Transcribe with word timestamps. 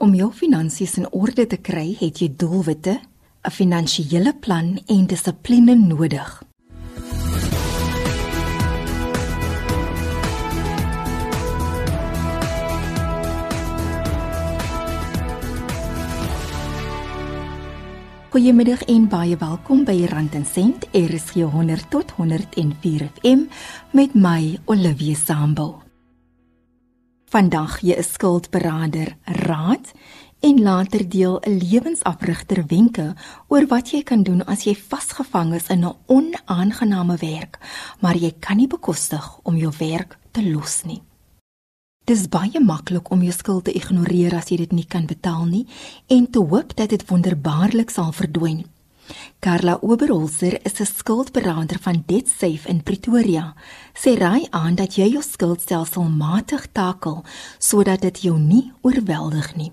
Om 0.00 0.14
jou 0.16 0.30
finansies 0.32 0.94
in 0.96 1.04
orde 1.12 1.44
te 1.44 1.58
kry, 1.60 1.90
het 2.00 2.22
jy 2.22 2.30
doelwitte, 2.40 2.94
'n 3.44 3.50
finansiële 3.50 4.32
plan 4.40 4.80
en 4.86 5.06
dissipline 5.06 5.74
nodig. 5.74 6.42
Goeiemiddag 18.30 18.82
en 18.82 19.08
baie 19.08 19.36
welkom 19.36 19.84
by 19.84 20.04
Rand 20.04 20.34
en 20.34 20.46
Sent 20.46 20.86
RSG 20.92 21.34
100 21.34 21.90
tot 21.90 22.10
104 22.10 23.10
FM 23.20 23.38
met 23.90 24.14
my 24.14 24.58
Olivia 24.64 25.14
Sambul. 25.14 25.89
Vandag 27.30 27.78
jy 27.86 27.94
'n 27.94 28.02
skuldberader 28.02 29.14
raad 29.46 29.92
en 30.40 30.62
later 30.62 31.08
deel 31.08 31.38
'n 31.38 31.58
lewensafrigter 31.62 32.64
wenke 32.66 33.14
oor 33.48 33.66
wat 33.66 33.90
jy 33.90 34.02
kan 34.02 34.22
doen 34.22 34.42
as 34.46 34.64
jy 34.64 34.74
vasgevang 34.74 35.54
is 35.54 35.68
in 35.68 35.84
'n 35.84 35.94
onaangename 36.06 37.16
werk, 37.16 37.58
maar 38.00 38.16
jy 38.16 38.34
kan 38.40 38.56
nie 38.56 38.66
bekostig 38.66 39.38
om 39.42 39.56
jou 39.56 39.72
werk 39.78 40.18
te 40.30 40.42
los 40.50 40.82
nie. 40.84 41.02
Dis 42.04 42.28
baie 42.28 42.60
maklik 42.60 43.10
om 43.10 43.22
jou 43.22 43.32
skuld 43.32 43.64
te 43.64 43.72
ignoreer 43.72 44.34
as 44.34 44.48
jy 44.48 44.56
dit 44.56 44.72
nie 44.72 44.86
kan 44.86 45.06
betaal 45.06 45.44
nie 45.44 45.66
en 46.06 46.30
te 46.30 46.38
hoop 46.38 46.76
dat 46.76 46.88
dit 46.88 47.08
wonderbaarlik 47.08 47.90
sal 47.90 48.12
verdwyn. 48.12 48.64
Carla 49.40 49.78
Oberholzer 49.80 50.58
is 50.64 50.80
'n 50.80 50.86
skuldberader 50.86 51.78
van 51.80 52.02
DebtSafe 52.06 52.68
in 52.68 52.82
Pretoria. 52.82 53.54
Sy 53.94 54.14
raai 54.14 54.46
aan 54.50 54.74
dat 54.74 54.94
jy 54.94 55.08
jou 55.12 55.22
skuldstelsel 55.22 56.02
matig 56.02 56.66
takel 56.72 57.24
sodat 57.58 58.00
dit 58.00 58.22
jou 58.22 58.38
nie 58.38 58.72
oorweldig 58.82 59.56
nie. 59.56 59.72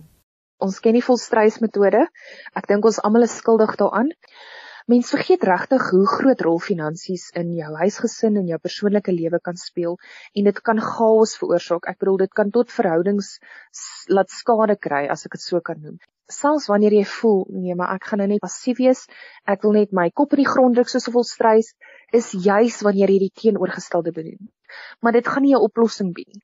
Ons 0.57 0.79
ken 0.79 0.93
die 0.93 1.05
volstrysmetode. 1.05 2.07
Ek 2.55 2.67
dink 2.67 2.85
ons 2.85 3.01
almal 3.01 3.27
is 3.27 3.35
skuldig 3.37 3.75
daaraan. 3.75 4.09
Mens 4.87 5.09
vergeet 5.11 5.41
regtig 5.43 5.89
hoe 5.91 6.05
groot 6.07 6.41
rol 6.45 6.61
finansies 6.63 7.25
in 7.39 7.49
jou 7.51 7.71
huisgesin 7.75 8.37
en 8.39 8.45
jou 8.47 8.57
persoonlike 8.63 9.11
lewe 9.11 9.39
kan 9.43 9.57
speel 9.59 9.97
en 10.39 10.45
dit 10.47 10.61
kan 10.69 10.79
chaos 10.79 11.33
veroorsaak. 11.41 11.89
Ek 11.91 11.97
bedoel 11.99 12.21
dit 12.21 12.31
kan 12.39 12.53
tot 12.55 12.71
verhoudings 12.71 13.33
laat 14.15 14.31
skade 14.31 14.77
kry 14.87 15.01
as 15.11 15.27
ek 15.27 15.35
dit 15.35 15.43
so 15.43 15.59
kan 15.59 15.81
noem. 15.83 15.97
Selfs 16.31 16.69
wanneer 16.71 16.95
jy 16.95 17.03
voel 17.17 17.43
nee, 17.57 17.75
maar 17.75 17.97
ek 17.97 18.07
gaan 18.07 18.23
nou 18.23 18.29
net 18.31 18.43
passief 18.45 18.79
wees, 18.79 19.03
ek 19.43 19.67
wil 19.67 19.75
net 19.75 19.91
my 19.91 20.07
kop 20.21 20.37
in 20.37 20.45
die 20.45 20.47
grond 20.53 20.79
druk 20.79 20.93
soos 20.93 21.09
'n 21.11 21.15
volstrys, 21.17 21.73
is 22.21 22.31
juis 22.47 22.79
wanneer 22.87 23.11
jy 23.11 23.19
die 23.27 23.35
teenoorgestelde 23.43 24.15
doen. 24.15 24.49
Maar 25.03 25.19
dit 25.19 25.27
gaan 25.27 25.43
nie 25.43 25.55
'n 25.55 25.67
oplossing 25.67 26.15
bied 26.15 26.31
nie. 26.31 26.43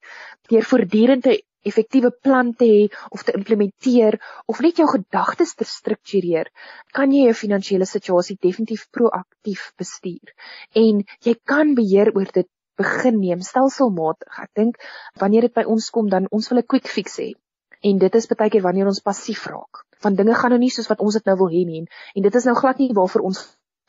Deur 0.52 0.67
voortdurend 0.67 1.23
te 1.23 1.39
effektiewe 1.69 2.11
plan 2.11 2.53
te 2.53 2.67
hê 2.69 2.81
of 3.11 3.23
te 3.23 3.36
implementeer 3.38 4.19
of 4.52 4.59
net 4.66 4.81
jou 4.81 4.88
gedagtes 4.92 5.56
te 5.56 5.67
struktureer, 5.67 6.50
kan 6.94 7.11
jy 7.11 7.28
jou 7.28 7.38
finansiële 7.44 7.88
situasie 7.89 8.38
definitief 8.42 8.88
proaktief 8.92 9.72
bestuur. 9.80 10.34
En 10.75 11.03
jy 11.23 11.36
kan 11.45 11.73
beheer 11.80 12.14
oor 12.16 12.30
dit 12.34 12.50
begin 12.80 13.19
neem 13.22 13.41
stelselmatig. 13.45 14.39
Ek 14.41 14.52
dink 14.58 14.78
wanneer 15.22 15.47
dit 15.47 15.56
by 15.56 15.66
ons 15.69 15.89
kom 15.94 16.09
dan 16.09 16.30
ons 16.31 16.50
wil 16.50 16.59
'n 16.59 16.67
quick 16.67 16.88
fix 16.88 17.19
hê. 17.19 17.34
En 17.84 17.97
dit 18.00 18.16
is 18.16 18.28
baie 18.28 18.50
keer 18.50 18.64
wanneer 18.64 18.88
ons 18.88 19.03
passief 19.03 19.45
raak. 19.47 19.84
Want 20.02 20.17
dinge 20.17 20.36
gaan 20.36 20.52
nou 20.52 20.59
nie 20.59 20.72
soos 20.72 20.89
wat 20.89 21.00
ons 21.00 21.14
dit 21.14 21.25
nou 21.25 21.36
wil 21.38 21.52
hê 21.52 21.66
nie 21.66 21.86
en 22.16 22.23
dit 22.23 22.36
is 22.36 22.45
nou 22.45 22.56
glad 22.56 22.80
nie 22.80 22.94
waarvoor 22.94 23.22
ons 23.30 23.39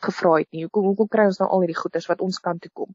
gevra 0.03 0.35
het 0.39 0.51
nie. 0.53 0.65
Hoekom 0.65 0.85
hoekom 0.91 1.09
kry 1.09 1.27
ons 1.31 1.39
nou 1.41 1.49
al 1.49 1.65
hierdie 1.65 1.81
goeders 1.81 2.09
wat 2.11 2.21
ons 2.21 2.39
kant 2.39 2.61
toe 2.63 2.71
kom? 2.75 2.95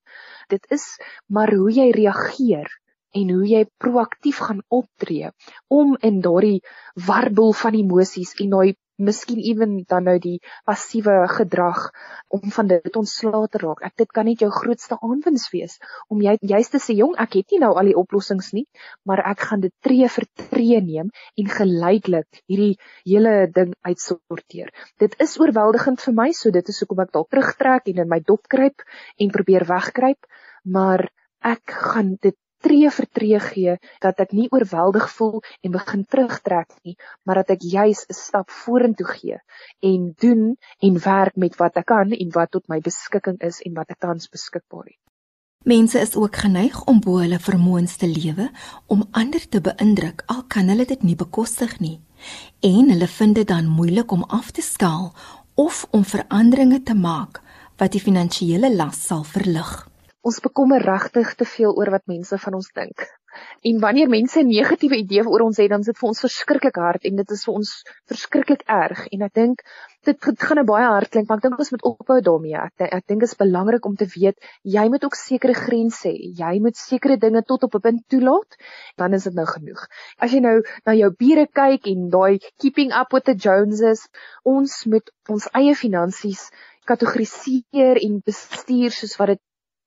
Dit 0.49 0.65
is 0.69 0.85
maar 1.27 1.51
hoe 1.55 1.71
jy 1.71 1.91
reageer 1.95 2.69
en 3.15 3.31
hoe 3.35 3.47
jy 3.47 3.63
proaktief 3.81 4.43
gaan 4.47 4.61
optree 4.67 5.31
om 5.67 5.95
in 6.01 6.21
daardie 6.21 6.59
warbel 7.07 7.53
van 7.63 7.77
emosies 7.79 8.35
en 8.43 8.53
daai 8.57 8.75
miskien 8.99 9.39
ewen 9.39 9.77
dan 9.87 10.03
nou 10.09 10.17
die 10.19 10.37
passiewe 10.67 11.15
gedrag 11.31 11.85
om 12.35 12.51
van 12.55 12.67
dit 12.67 12.95
ontslae 12.99 13.47
te 13.51 13.61
raak. 13.63 13.81
Ek 13.87 13.95
dit 14.01 14.11
kan 14.15 14.27
net 14.27 14.43
jou 14.43 14.49
grootste 14.53 14.97
aanwins 14.99 15.47
wees 15.53 15.77
om 16.11 16.21
jy 16.23 16.35
juist 16.51 16.75
te 16.75 16.81
sê 16.83 16.97
jong, 16.97 17.15
ek 17.23 17.39
het 17.39 17.55
nie 17.55 17.61
nou 17.63 17.71
al 17.79 17.91
die 17.91 17.97
oplossings 17.99 18.51
nie, 18.57 18.65
maar 19.07 19.23
ek 19.31 19.45
gaan 19.51 19.63
dit 19.63 19.73
tree 19.85 20.09
vir 20.15 20.27
tree 20.49 20.81
neem 20.83 21.13
en 21.39 21.53
geleidelik 21.53 22.43
hierdie 22.51 22.75
hele 23.05 23.47
ding 23.55 23.71
uitsorteer. 23.87 24.73
Dit 24.99 25.15
is 25.23 25.37
oorweldigend 25.39 26.03
vir 26.03 26.17
my, 26.19 26.29
so 26.35 26.51
dit 26.51 26.69
is 26.69 26.83
hoekom 26.83 27.05
ek 27.05 27.15
dalk 27.15 27.31
terugtrek 27.31 27.87
en 27.93 28.03
in 28.03 28.11
my 28.11 28.19
dop 28.19 28.51
kruip 28.51 28.83
en 29.17 29.31
probeer 29.31 29.67
wegkruip, 29.69 30.27
maar 30.67 31.07
ek 31.39 31.71
gaan 31.71 32.17
dit 32.19 32.35
tree 32.63 32.89
vir 32.91 33.07
tree 33.17 33.39
gee 33.39 33.75
dat 34.05 34.19
ek 34.23 34.33
nie 34.37 34.47
oorweldig 34.51 35.09
voel 35.17 35.39
en 35.63 35.75
begin 35.75 36.05
terugtrek 36.05 36.73
nie, 36.83 36.95
maar 37.23 37.41
dat 37.41 37.55
ek 37.57 37.63
juis 37.63 38.05
'n 38.09 38.13
stap 38.13 38.49
vorentoe 38.49 39.07
gee 39.07 39.37
en 39.81 40.13
doen 40.19 40.57
en 40.79 40.99
werk 40.99 41.35
met 41.35 41.55
wat 41.55 41.77
ek 41.77 41.85
kan 41.85 42.11
en 42.11 42.29
wat 42.31 42.51
tot 42.51 42.67
my 42.67 42.79
beskikking 42.79 43.39
is 43.41 43.61
en 43.61 43.73
wat 43.73 43.89
ek 43.89 43.99
tans 43.99 44.29
beskikbaar 44.29 44.85
het. 44.85 44.99
Mense 45.65 45.99
is 45.99 46.15
ook 46.15 46.35
geneig 46.35 46.83
om 46.85 46.99
bo 46.99 47.17
hulle 47.19 47.39
vermoëns 47.39 47.95
te 47.95 48.07
lewe 48.07 48.49
om 48.87 49.03
ander 49.11 49.49
te 49.49 49.59
beïndruk 49.61 50.23
al 50.25 50.43
kan 50.47 50.67
hulle 50.67 50.85
dit 50.85 51.03
nie 51.03 51.15
bekostig 51.15 51.79
nie 51.79 51.99
en 52.59 52.89
hulle 52.89 53.07
vind 53.07 53.35
dit 53.35 53.47
dan 53.47 53.67
moeilik 53.67 54.11
om 54.11 54.23
af 54.23 54.51
te 54.51 54.61
skaal 54.61 55.13
of 55.55 55.87
om 55.91 56.05
veranderinge 56.05 56.83
te 56.83 56.95
maak 56.95 57.41
wat 57.77 57.91
die 57.91 58.01
finansiële 58.01 58.71
las 58.75 59.05
sal 59.07 59.23
verlig 59.23 59.88
ons 60.21 60.41
bekommer 60.43 60.83
regtig 60.83 61.35
te 61.39 61.45
veel 61.47 61.75
oor 61.75 61.91
wat 61.95 62.07
mense 62.11 62.37
van 62.37 62.57
ons 62.59 62.71
dink. 62.75 63.07
En 63.69 63.79
wanneer 63.79 64.09
mense 64.09 64.39
'n 64.39 64.47
negatiewe 64.47 64.97
idee 64.97 65.23
oor 65.23 65.41
ons 65.45 65.57
het, 65.57 65.69
dan 65.69 65.79
is 65.79 65.85
dit 65.85 65.97
vir 65.97 66.07
ons 66.07 66.21
verskriklik 66.25 66.75
hard 66.75 67.03
en 67.09 67.15
dit 67.15 67.31
is 67.35 67.43
vir 67.45 67.53
ons 67.53 67.69
verskriklik 68.11 68.63
erg. 68.65 69.05
En 69.13 69.21
ek 69.27 69.33
dink 69.33 69.61
dit 70.07 70.17
gaan 70.47 70.57
nou 70.59 70.65
baie 70.65 70.87
hard 70.87 71.09
klink, 71.13 71.27
maar 71.27 71.37
ek 71.37 71.43
dink 71.43 71.59
ons 71.59 71.71
moet 71.71 71.85
ophou 71.91 72.19
daarmee. 72.21 72.55
Ek 72.55 72.87
ek 72.99 73.05
dink 73.07 73.21
dit 73.21 73.29
is 73.29 73.41
belangrik 73.43 73.85
om 73.85 73.95
te 73.95 74.07
weet 74.15 74.49
jy 74.63 74.85
moet 74.89 75.03
ook 75.03 75.15
sekere 75.15 75.53
grense 75.53 76.09
hê. 76.09 76.31
Jy 76.41 76.59
moet 76.59 76.77
sekere 76.77 77.17
dinge 77.17 77.43
tot 77.43 77.63
op 77.63 77.75
'n 77.75 77.85
punt 77.87 78.07
toelaat, 78.07 78.57
dan 78.97 79.13
is 79.13 79.23
dit 79.23 79.33
nou 79.33 79.45
genoeg. 79.45 79.87
As 80.17 80.31
jy 80.31 80.39
nou 80.39 80.63
na 80.85 80.93
jou 80.93 81.11
bure 81.11 81.47
kyk 81.47 81.87
en 81.87 82.09
daai 82.09 82.39
keeping 82.57 82.91
up 82.91 83.13
with 83.13 83.25
the 83.25 83.35
Joneses, 83.35 84.07
ons 84.43 84.85
moet 84.85 85.11
ons 85.29 85.47
eie 85.53 85.75
finansies 85.75 86.49
kategoriseer 86.85 88.01
en 88.01 88.21
bestuur 88.25 88.91
soos 88.91 89.15
wat 89.19 89.27
dit 89.27 89.41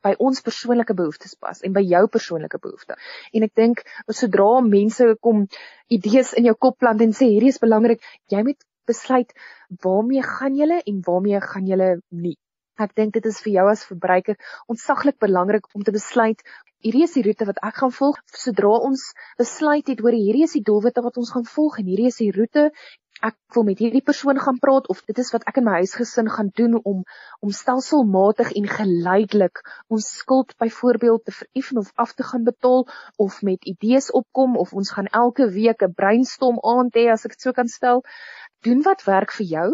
by 0.04 0.14
ons 0.18 0.42
persoonlike 0.44 0.96
behoeftes 0.98 1.34
pas 1.38 1.62
en 1.62 1.72
by 1.76 1.82
jou 1.86 2.02
persoonlike 2.16 2.60
behoeftes. 2.62 2.98
En 3.32 3.46
ek 3.46 3.54
dink 3.58 3.84
sodra 4.10 4.60
mense 4.66 5.08
kom 5.20 5.46
idees 5.88 6.32
in 6.38 6.50
jou 6.50 6.56
kop 6.66 6.78
plant 6.82 7.00
en 7.00 7.16
sê 7.16 7.30
hierdie 7.30 7.52
is 7.54 7.62
belangrik, 7.62 8.02
jy 8.32 8.42
moet 8.46 8.60
besluit 8.88 9.30
waarmee 9.84 10.22
gaan 10.26 10.56
jy 10.58 10.80
en 10.80 11.02
waarmee 11.06 11.40
gaan 11.40 11.68
jy 11.70 11.94
nie. 12.10 12.36
Ek 12.80 12.94
dink 12.96 13.14
dit 13.14 13.26
is 13.28 13.38
vir 13.44 13.52
jou 13.52 13.64
as 13.70 13.84
verbruiker 13.86 14.36
ontsaglik 14.72 15.18
belangrik 15.20 15.68
om 15.76 15.84
te 15.84 15.92
besluit 15.94 16.40
hierdie 16.82 17.04
is 17.06 17.14
die 17.14 17.22
roete 17.26 17.46
wat 17.46 17.60
ek 17.62 17.78
gaan 17.78 17.94
volg. 17.94 18.18
Sodra 18.44 18.72
ons 18.88 19.04
besluit 19.38 19.86
het 19.88 20.02
oor 20.02 20.16
hierdie 20.16 20.46
is 20.48 20.56
die 20.56 20.64
doelwitte 20.66 21.04
wat 21.04 21.18
ons 21.20 21.30
gaan 21.34 21.46
volg 21.46 21.78
en 21.78 21.88
hierdie 21.90 22.08
is 22.10 22.18
die 22.18 22.32
roete 22.34 22.70
ek 23.28 23.36
wil 23.54 23.64
met 23.68 23.78
hierdie 23.82 24.02
persoon 24.02 24.40
gaan 24.42 24.58
praat 24.62 24.88
of 24.92 25.02
dit 25.08 25.18
is 25.22 25.30
wat 25.34 25.44
ek 25.50 25.60
in 25.60 25.66
my 25.68 25.76
huisgesin 25.82 26.30
gaan 26.36 26.50
doen 26.60 26.74
om 26.90 27.04
om 27.46 27.52
stelselmatig 27.58 28.50
en 28.60 28.66
geleidelik 28.76 29.62
ons 29.96 30.08
skuld 30.18 30.56
byvoorbeeld 30.64 31.24
te 31.24 31.36
vereffen 31.38 31.78
of 31.82 31.92
af 32.04 32.14
te 32.18 32.26
gaan 32.30 32.48
betaal 32.48 32.86
of 33.26 33.38
met 33.42 33.70
idees 33.74 34.10
opkom 34.22 34.56
of 34.64 34.72
ons 34.82 34.90
gaan 34.96 35.10
elke 35.22 35.48
week 35.58 35.86
'n 35.86 35.94
brainstorm 36.02 36.58
aand 36.74 36.98
hê 36.98 37.06
as 37.12 37.24
ek 37.28 37.38
dit 37.38 37.46
so 37.46 37.52
kan 37.60 37.68
stel 37.68 38.02
doen 38.66 38.82
wat 38.82 39.06
werk 39.06 39.32
vir 39.38 39.46
jou 39.56 39.68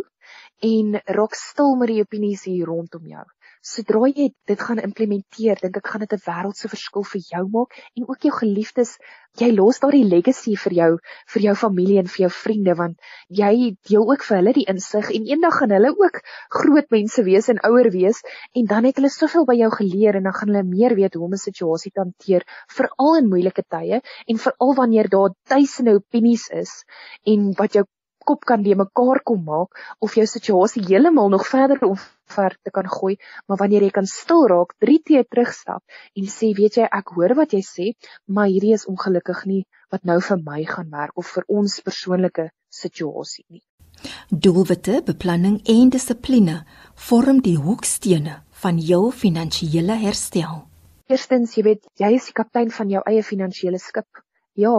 en 0.73 1.01
raak 1.19 1.35
stil 1.35 1.77
met 1.81 1.95
die 1.95 2.03
opinies 2.05 2.45
hier 2.45 2.67
rondom 2.67 3.07
jou 3.07 3.27
sodra 3.63 4.09
jy 4.09 4.29
dit 4.47 4.61
gaan 4.61 4.79
implementeer, 4.79 5.59
dink 5.63 5.77
ek 5.81 5.87
gaan 5.87 6.05
dit 6.05 6.13
'n 6.13 6.25
wêreldse 6.27 6.69
verskil 6.69 7.05
vir 7.05 7.21
jou 7.33 7.45
maak 7.55 7.75
en 7.97 8.09
ook 8.09 8.23
jou 8.23 8.33
geliefdes. 8.33 8.99
Jy 9.39 9.53
los 9.55 9.79
daardie 9.79 10.05
legacy 10.05 10.57
vir 10.57 10.73
jou, 10.73 10.99
vir 11.35 11.43
jou 11.43 11.55
familie 11.55 11.99
en 11.99 12.07
vir 12.07 12.23
jou 12.25 12.31
vriende 12.31 12.75
want 12.75 12.97
jy 13.29 13.77
deel 13.89 14.07
ook 14.11 14.23
vir 14.25 14.37
hulle 14.39 14.53
die 14.53 14.67
insig 14.73 15.11
en 15.11 15.27
eendag 15.27 15.59
gaan 15.59 15.71
hulle 15.71 15.93
ook 15.95 16.23
groot 16.51 16.91
mense 16.91 17.23
wees 17.23 17.49
en 17.49 17.61
ouer 17.65 17.91
wees 17.91 18.23
en 18.55 18.67
dan 18.67 18.85
het 18.85 18.97
hulle 18.97 19.11
soveel 19.11 19.47
by 19.47 19.55
jou 19.61 19.71
geleer 19.71 20.17
en 20.17 20.25
dan 20.25 20.35
gaan 20.35 20.49
hulle 20.49 20.65
meer 20.65 20.95
weet 20.95 21.15
hoe 21.15 21.25
om 21.25 21.33
'n 21.33 21.45
situasie 21.45 21.93
te 21.93 22.01
hanteer, 22.01 22.43
veral 22.69 23.17
in 23.21 23.29
moeilike 23.29 23.63
tye 23.69 24.01
en 24.27 24.39
veral 24.39 24.75
wanneer 24.75 25.09
daar 25.09 25.35
duisende 25.49 25.95
opinies 25.95 26.49
is 26.49 26.85
en 27.25 27.53
wat 27.59 27.75
jou 27.75 27.85
kop 28.31 28.45
kan 28.49 28.65
die 28.67 28.77
mekaar 28.79 29.23
kom 29.31 29.45
maak 29.47 29.79
of 30.05 30.17
jou 30.19 30.27
situasie 30.29 30.85
heeltemal 30.89 31.33
nog 31.33 31.47
verder 31.49 31.81
ver 32.29 32.57
te 32.63 32.71
kan 32.71 32.89
gooi, 32.93 33.17
maar 33.49 33.61
wanneer 33.63 33.87
jy 33.87 33.93
kan 33.99 34.09
stil 34.11 34.47
raak, 34.53 34.75
drie 34.85 34.99
tree 35.05 35.25
terugstap 35.25 35.83
en 36.17 36.29
sê, 36.29 36.53
weet 36.57 36.77
jy, 36.81 36.89
ek 37.01 37.15
hoor 37.17 37.35
wat 37.41 37.57
jy 37.57 37.63
sê, 37.65 37.89
maar 38.27 38.51
hierdie 38.53 38.75
is 38.77 38.87
ongelukkig 38.91 39.45
nie 39.49 39.63
wat 39.93 40.05
nou 40.05 40.21
vir 40.29 40.45
my 40.45 40.61
gaan 40.69 40.93
werk 40.93 41.17
of 41.17 41.33
vir 41.37 41.49
ons 41.49 41.81
persoonlike 41.85 42.51
situasie 42.69 43.47
nie. 43.49 43.65
Doelwitte, 44.31 45.01
beplanning 45.07 45.59
en 45.75 45.91
dissipline 45.91 46.61
vorm 47.09 47.41
die 47.43 47.57
hoekstene 47.59 48.43
van 48.63 48.79
jou 48.79 49.09
finansiële 49.11 49.97
herstel. 50.05 50.67
Eerstens, 51.09 51.57
jy 51.57 51.65
weet, 51.65 51.87
jy 51.99 52.13
is 52.19 52.29
die 52.29 52.37
kaptein 52.37 52.71
van 52.75 52.91
jou 52.93 53.03
eie 53.09 53.25
finansiële 53.25 53.81
skip. 53.83 54.23
Ja, 54.59 54.75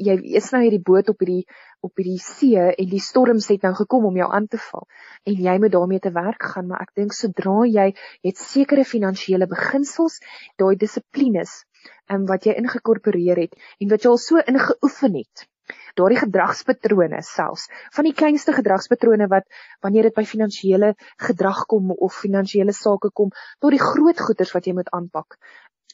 jy 0.00 0.16
is 0.40 0.48
nou 0.52 0.62
hierdie 0.64 0.82
boot 0.82 1.08
op 1.12 1.22
hierdie 1.22 1.44
op 1.86 2.00
hierdie 2.00 2.20
see 2.24 2.64
en 2.70 2.90
die 2.90 3.02
storms 3.04 3.48
het 3.52 3.62
nou 3.66 3.72
gekom 3.78 4.06
om 4.10 4.16
jou 4.20 4.28
aan 4.38 4.48
te 4.52 4.60
val 4.70 4.86
en 5.30 5.42
jy 5.46 5.56
moet 5.62 5.74
daarmee 5.76 6.04
te 6.06 6.12
werk 6.16 6.50
gaan 6.54 6.68
maar 6.70 6.84
ek 6.86 6.94
dink 7.02 7.16
sodra 7.16 7.56
jy 7.68 7.86
het 8.26 8.42
sekere 8.42 8.84
finansiële 8.94 9.48
beginsels 9.50 10.20
daai 10.62 10.74
dissiplines 10.84 11.60
um, 12.12 12.26
wat 12.32 12.46
jy 12.48 12.56
ingekorporeer 12.62 13.44
het 13.46 13.56
en 13.80 13.94
wat 13.94 14.04
jy 14.04 14.12
al 14.12 14.20
so 14.26 14.44
ingeoefen 14.52 15.16
het 15.22 15.46
daardie 15.98 16.20
gedragspatrone 16.20 17.22
selfs 17.26 17.66
van 17.96 18.08
die 18.08 18.14
kleinste 18.20 18.54
gedragspatrone 18.56 19.28
wat 19.32 19.46
wanneer 19.86 20.08
dit 20.08 20.16
by 20.16 20.24
finansiële 20.28 20.94
gedrag 21.26 21.64
kom 21.72 21.92
of 21.96 22.16
finansiële 22.24 22.74
sake 22.76 23.12
kom 23.20 23.34
tot 23.60 23.76
die 23.76 23.82
groot 23.82 24.20
goederes 24.20 24.54
wat 24.56 24.66
jy 24.66 24.74
moet 24.78 24.90
aanpak. 24.96 25.38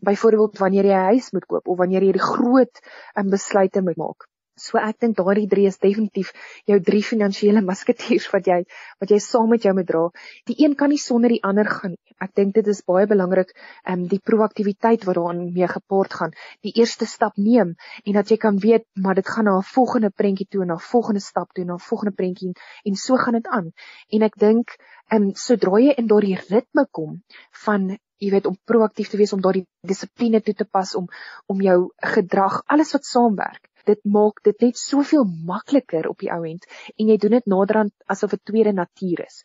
Byvoorbeeld 0.06 0.58
wanneer 0.60 0.88
jy 0.92 0.96
'n 1.02 1.10
huis 1.12 1.30
moet 1.32 1.46
koop 1.52 1.68
of 1.68 1.78
wanneer 1.78 2.08
jy 2.08 2.16
die 2.16 2.28
groot 2.32 2.82
um, 3.16 3.30
besluite 3.36 3.82
moet 3.82 4.00
maak 4.04 4.28
So 4.56 4.78
ek 4.80 4.96
dink 5.04 5.18
daardie 5.18 5.48
drie 5.52 5.66
is 5.68 5.76
definitief 5.82 6.30
jou 6.70 6.76
drie 6.84 7.02
finansiële 7.04 7.60
musketiers 7.64 8.28
wat 8.32 8.46
jy 8.48 8.62
wat 9.02 9.10
jy 9.12 9.18
saam 9.20 9.50
met 9.52 9.66
jou 9.66 9.74
moet 9.76 9.88
dra. 9.90 10.04
Die 10.48 10.56
een 10.64 10.76
kan 10.80 10.88
nie 10.88 11.00
sonder 11.02 11.34
die 11.34 11.42
ander 11.44 11.68
gaan 11.68 11.92
nie. 11.92 12.14
Ek 12.24 12.32
dink 12.40 12.54
dit 12.56 12.70
is 12.72 12.80
baie 12.88 13.04
belangrik 13.10 13.52
om 13.52 13.92
um, 13.92 14.06
die 14.08 14.20
proaktiwiteit 14.30 15.04
wat 15.04 15.18
daarin 15.18 15.42
mee 15.58 15.68
gepaard 15.68 16.16
gaan, 16.20 16.32
die 16.64 16.72
eerste 16.80 17.04
stap 17.10 17.36
neem 17.36 17.74
en 18.06 18.16
dat 18.16 18.32
jy 18.32 18.40
kan 18.46 18.62
weet 18.64 18.86
maar 18.94 19.20
dit 19.20 19.28
gaan 19.28 19.44
na 19.50 19.58
'n 19.58 19.68
volgende 19.74 20.10
prentjie 20.22 20.48
toe 20.48 20.62
en 20.64 20.72
na 20.72 20.78
'n 20.80 20.88
volgende 20.88 21.24
stap 21.26 21.52
toe 21.52 21.66
en 21.66 21.70
na 21.74 21.76
'n 21.76 21.86
volgende 21.90 22.16
prentjie 22.16 22.54
en 22.84 22.96
so 23.04 23.16
gaan 23.16 23.36
dit 23.36 23.46
aan. 23.60 23.70
En 24.08 24.22
ek 24.22 24.40
dink 24.40 24.76
ehm 25.12 25.22
um, 25.22 25.30
sodra 25.34 25.84
jy 25.84 25.92
in 26.00 26.08
daardie 26.08 26.40
ritme 26.48 26.88
kom 26.90 27.22
van 27.66 27.88
jy 28.16 28.30
weet 28.30 28.46
om 28.46 28.56
proaktief 28.64 29.08
te 29.12 29.20
wees 29.20 29.36
om 29.36 29.40
daardie 29.44 29.66
dissipline 29.82 30.40
toe 30.40 30.54
te 30.54 30.64
pas 30.64 30.94
om 30.94 31.08
om 31.46 31.60
jou 31.60 31.80
gedrag 32.16 32.62
alles 32.66 32.92
wat 32.96 33.04
saamwerk 33.04 33.68
dit 33.90 34.00
maak 34.16 34.42
dit 34.48 34.64
net 34.64 34.78
soveel 34.78 35.24
makliker 35.50 36.08
op 36.10 36.22
die 36.22 36.30
ou 36.34 36.42
end 36.48 36.66
en 36.96 37.12
jy 37.12 37.16
doen 37.22 37.36
dit 37.38 37.52
naderhand 37.52 37.94
asof 38.14 38.34
dit 38.36 38.44
tweede 38.50 38.72
natuur 38.76 39.22
is. 39.26 39.42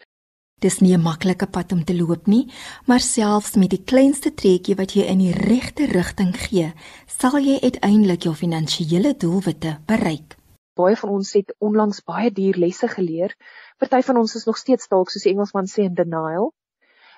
Dis 0.61 0.77
nie 0.81 0.93
'n 0.95 1.01
maklike 1.01 1.47
pad 1.47 1.71
om 1.71 1.83
te 1.83 1.95
loop 1.97 2.27
nie, 2.27 2.45
maar 2.85 2.99
selfs 2.99 3.55
met 3.55 3.69
die 3.69 3.83
kleinste 3.91 4.31
trekkie 4.41 4.75
wat 4.75 4.93
jy 4.93 5.07
in 5.13 5.17
die 5.17 5.33
regte 5.33 5.87
rigting 5.89 6.35
gee, 6.37 6.73
sal 7.07 7.39
jy 7.39 7.57
uiteindelik 7.61 8.23
jou 8.23 8.35
finansiële 8.35 9.15
doelwitte 9.17 9.79
bereik. 9.87 10.37
Baie 10.75 10.95
van 10.95 11.09
ons 11.09 11.33
het 11.33 11.55
onlangs 11.59 12.03
baie 12.03 12.31
duur 12.31 12.57
lesse 12.57 12.87
geleer. 12.87 13.35
Party 13.77 14.01
van 14.01 14.17
ons 14.17 14.35
is 14.35 14.45
nog 14.45 14.57
steeds 14.57 14.87
dalk 14.87 15.09
soos 15.09 15.23
die 15.23 15.33
Engelsman 15.33 15.65
sê 15.65 15.81
in 15.89 15.93
denial 15.93 16.53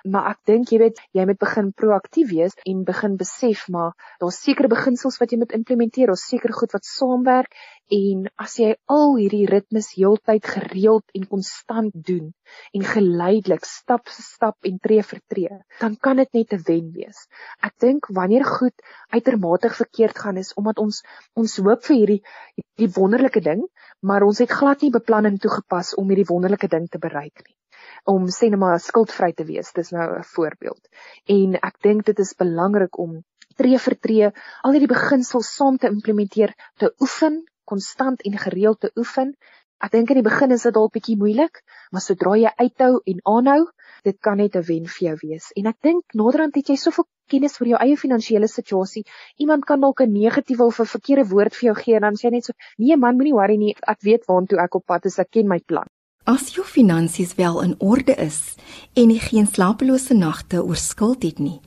maar 0.04 0.32
ek 0.34 0.40
dink 0.50 0.72
jy 0.74 0.80
weet 0.82 1.00
jy 1.16 1.24
moet 1.28 1.40
begin 1.40 1.70
proaktief 1.80 2.30
wees 2.32 2.56
en 2.70 2.84
begin 2.88 3.16
besef 3.20 3.64
maar 3.76 3.94
daar's 4.22 4.40
sekere 4.44 4.70
beginsels 4.72 5.20
wat 5.22 5.32
jy 5.32 5.40
moet 5.40 5.56
implementeer, 5.56 6.12
daar's 6.12 6.26
sekere 6.28 6.56
goed 6.58 6.76
wat 6.76 6.88
saamwerk 6.88 7.56
en 7.98 8.26
as 8.46 8.58
jy 8.60 8.74
al 8.96 9.16
hierdie 9.20 9.46
ritmes 9.50 9.92
heeltyd 9.96 10.50
gereeld 10.56 11.16
en 11.18 11.28
konstant 11.32 11.96
doen 12.10 12.32
en 12.76 12.86
geleidelik 12.90 13.66
stap 13.70 14.12
vir 14.12 14.28
stap 14.28 14.70
en 14.70 14.78
tree 14.84 15.06
vir 15.12 15.24
tree, 15.32 15.62
dan 15.80 15.96
kan 15.96 16.20
dit 16.22 16.40
net 16.40 16.54
'n 16.54 16.64
wen 16.68 16.92
wees. 16.98 17.28
Ek 17.62 17.74
dink 17.80 18.12
wanneer 18.20 18.46
goed 18.46 18.76
uitermate 19.16 19.70
verkeerd 19.70 20.20
gaan 20.26 20.38
is 20.38 20.54
omdat 20.60 20.80
ons 20.80 21.04
ons 21.36 21.58
hoop 21.58 21.84
vir 21.90 21.96
hierdie 21.96 22.22
hierdie 22.58 22.94
wonderlike 23.00 23.42
ding, 23.42 23.68
maar 24.02 24.24
ons 24.24 24.40
het 24.40 24.52
glad 24.52 24.82
nie 24.82 24.92
beplanning 24.92 25.40
toegepas 25.40 25.96
om 25.96 26.10
hierdie 26.10 26.32
wonderlike 26.34 26.68
ding 26.68 26.88
te 26.88 27.00
bereik 27.00 27.48
nie 27.48 27.56
om 28.06 28.28
sê 28.28 28.50
net 28.50 28.60
maar 28.60 28.80
skuldvry 28.80 29.32
te 29.34 29.46
wees. 29.48 29.72
Dis 29.74 29.92
nou 29.92 30.08
'n 30.18 30.24
voorbeeld. 30.36 30.84
En 31.28 31.56
ek 31.56 31.82
dink 31.82 32.06
dit 32.06 32.20
is 32.20 32.34
belangrik 32.34 32.98
om 33.00 33.24
tree 33.58 33.78
vir 33.78 33.96
tree 34.00 34.32
al 34.64 34.72
hierdie 34.72 34.94
beginsels 34.96 35.56
saam 35.56 35.78
te 35.78 35.88
implementeer, 35.88 36.54
te 36.78 36.94
oefen, 37.00 37.44
konstant 37.66 38.22
en 38.22 38.38
gereeld 38.38 38.80
te 38.80 38.92
oefen. 38.96 39.36
Ek 39.84 39.92
dink 39.92 40.10
in 40.10 40.22
die 40.22 40.30
begin 40.30 40.52
is 40.52 40.64
dit 40.64 40.74
dalk 40.74 40.94
bietjie 40.96 41.18
moeilik, 41.20 41.62
maar 41.92 42.02
sodra 42.02 42.36
jy 42.40 42.52
uithou 42.64 43.02
en 43.12 43.20
aanhou, 43.32 43.62
dit 44.08 44.18
kan 44.20 44.38
net 44.38 44.56
'n 44.56 44.66
wen 44.70 44.86
vir 44.88 45.08
jou 45.08 45.16
wees. 45.24 45.52
En 45.60 45.68
ek 45.68 45.78
dink 45.82 46.04
naderhand 46.14 46.56
het 46.56 46.70
jy 46.70 46.76
soveel 46.76 47.08
kennis 47.30 47.60
oor 47.60 47.68
jou 47.68 47.80
eie 47.86 47.98
finansiële 47.98 48.48
situasie. 48.48 49.04
Iemand 49.38 49.66
kan 49.66 49.82
dalk 49.82 50.02
'n 50.02 50.14
negatiewe 50.14 50.66
of 50.66 50.80
'n 50.80 50.94
verkeerde 50.96 51.30
woord 51.30 51.56
vir 51.56 51.68
jou 51.68 51.76
gee 51.84 51.96
en 51.96 52.02
dan 52.08 52.16
sê 52.16 52.24
jy 52.28 52.32
net 52.32 52.46
so: 52.46 52.54
"Nee 52.78 52.98
man, 52.98 53.16
moenie 53.18 53.34
worry 53.34 53.58
nie. 53.58 53.76
Ek 53.88 54.02
weet 54.02 54.26
waantoe 54.28 54.60
ek 54.60 54.76
op 54.76 54.86
pad 54.86 55.06
is. 55.06 55.20
Ek 55.20 55.32
ken 55.32 55.48
my 55.48 55.60
plan." 55.60 55.88
As 56.24 56.54
jou 56.56 56.64
finansies 56.64 57.34
wel 57.36 57.58
in 57.62 57.74
orde 57.84 58.14
is 58.16 58.56
en 58.96 59.10
jy 59.12 59.20
geen 59.20 59.48
slapelose 59.50 60.16
nagte 60.16 60.62
oor 60.64 60.80
skuld 60.80 61.26
het 61.28 61.42
nie, 61.44 61.58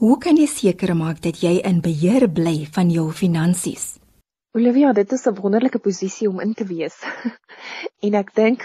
hoe 0.00 0.16
kan 0.16 0.40
jy 0.40 0.46
seker 0.48 0.94
maak 0.96 1.20
dat 1.20 1.42
jy 1.44 1.58
in 1.68 1.82
beheer 1.84 2.24
bly 2.24 2.64
van 2.72 2.88
jou 2.88 3.10
finansies? 3.12 3.98
Olivia, 4.56 4.94
dit 4.96 5.12
is 5.12 5.26
'n 5.26 5.36
wonderlike 5.36 5.78
posisie 5.84 6.28
om 6.28 6.40
in 6.40 6.54
te 6.54 6.64
wees. 6.64 6.96
en 8.08 8.14
ek 8.14 8.32
dink 8.32 8.64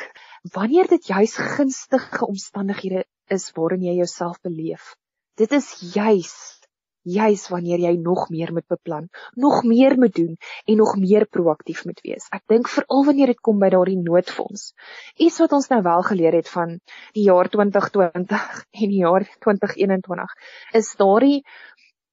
wanneer 0.56 0.88
dit 0.88 1.04
juis 1.08 1.36
gunstige 1.36 2.26
omstandighede 2.26 3.04
is 3.28 3.52
waarin 3.52 3.84
jy 3.84 4.00
jouself 4.00 4.40
beleef, 4.40 4.96
dit 5.36 5.52
is 5.52 5.68
juis 5.94 6.61
juis 7.04 7.48
wanneer 7.50 7.80
jy 7.80 7.96
nog 7.98 8.30
meer 8.30 8.54
moet 8.54 8.68
beplan, 8.68 9.10
nog 9.36 9.64
meer 9.64 9.98
moet 9.98 10.14
doen 10.16 10.38
en 10.66 10.78
nog 10.78 10.96
meer 10.98 11.26
proaktief 11.26 11.86
moet 11.86 12.02
wees. 12.06 12.28
Ek 12.32 12.44
dink 12.48 12.70
veral 12.70 13.06
wanneer 13.06 13.34
dit 13.34 13.42
kom 13.42 13.60
by 13.60 13.70
daardie 13.74 13.98
noodfonds. 13.98 14.74
Iets 15.18 15.40
wat 15.44 15.52
ons 15.58 15.70
nou 15.74 15.82
wel 15.82 16.06
geleer 16.10 16.38
het 16.40 16.50
van 16.50 16.78
die 17.14 17.26
jaar 17.30 17.50
2020 17.50 18.64
en 18.72 18.88
die 18.94 19.02
jaar 19.02 19.28
2021 19.40 20.36
is 20.78 20.94
daardie 21.00 21.42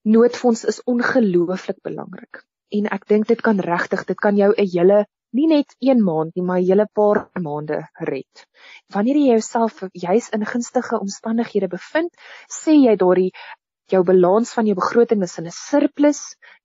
noodfonds 0.07 0.65
is 0.65 0.81
ongelooflik 0.85 1.81
belangrik. 1.83 2.43
En 2.69 2.89
ek 2.93 3.07
dink 3.09 3.27
dit 3.27 3.41
kan 3.41 3.59
regtig, 3.59 4.05
dit 4.05 4.19
kan 4.19 4.35
jou 4.37 4.53
'n 4.53 4.69
hele 4.73 5.05
nie 5.37 5.47
net 5.47 5.75
1 5.79 6.01
maand 6.03 6.35
nie, 6.35 6.43
maar 6.43 6.59
'n 6.59 6.65
hele 6.65 6.87
paar 6.93 7.29
maande 7.33 7.79
red. 8.11 8.45
Wanneer 8.93 9.15
jy 9.15 9.27
jouself 9.33 9.83
juis 9.93 10.29
in 10.29 10.45
gunstige 10.45 10.99
omstandighede 10.99 11.67
bevind, 11.67 12.09
sê 12.49 12.73
jy 12.73 12.95
daardie 12.95 13.31
jou 13.93 14.03
balans 14.03 14.53
van 14.53 14.65
jou 14.65 14.75
begroting 14.75 15.23
is 15.23 15.37
in 15.37 15.47
'n 15.47 15.55
surplus, 15.55 16.21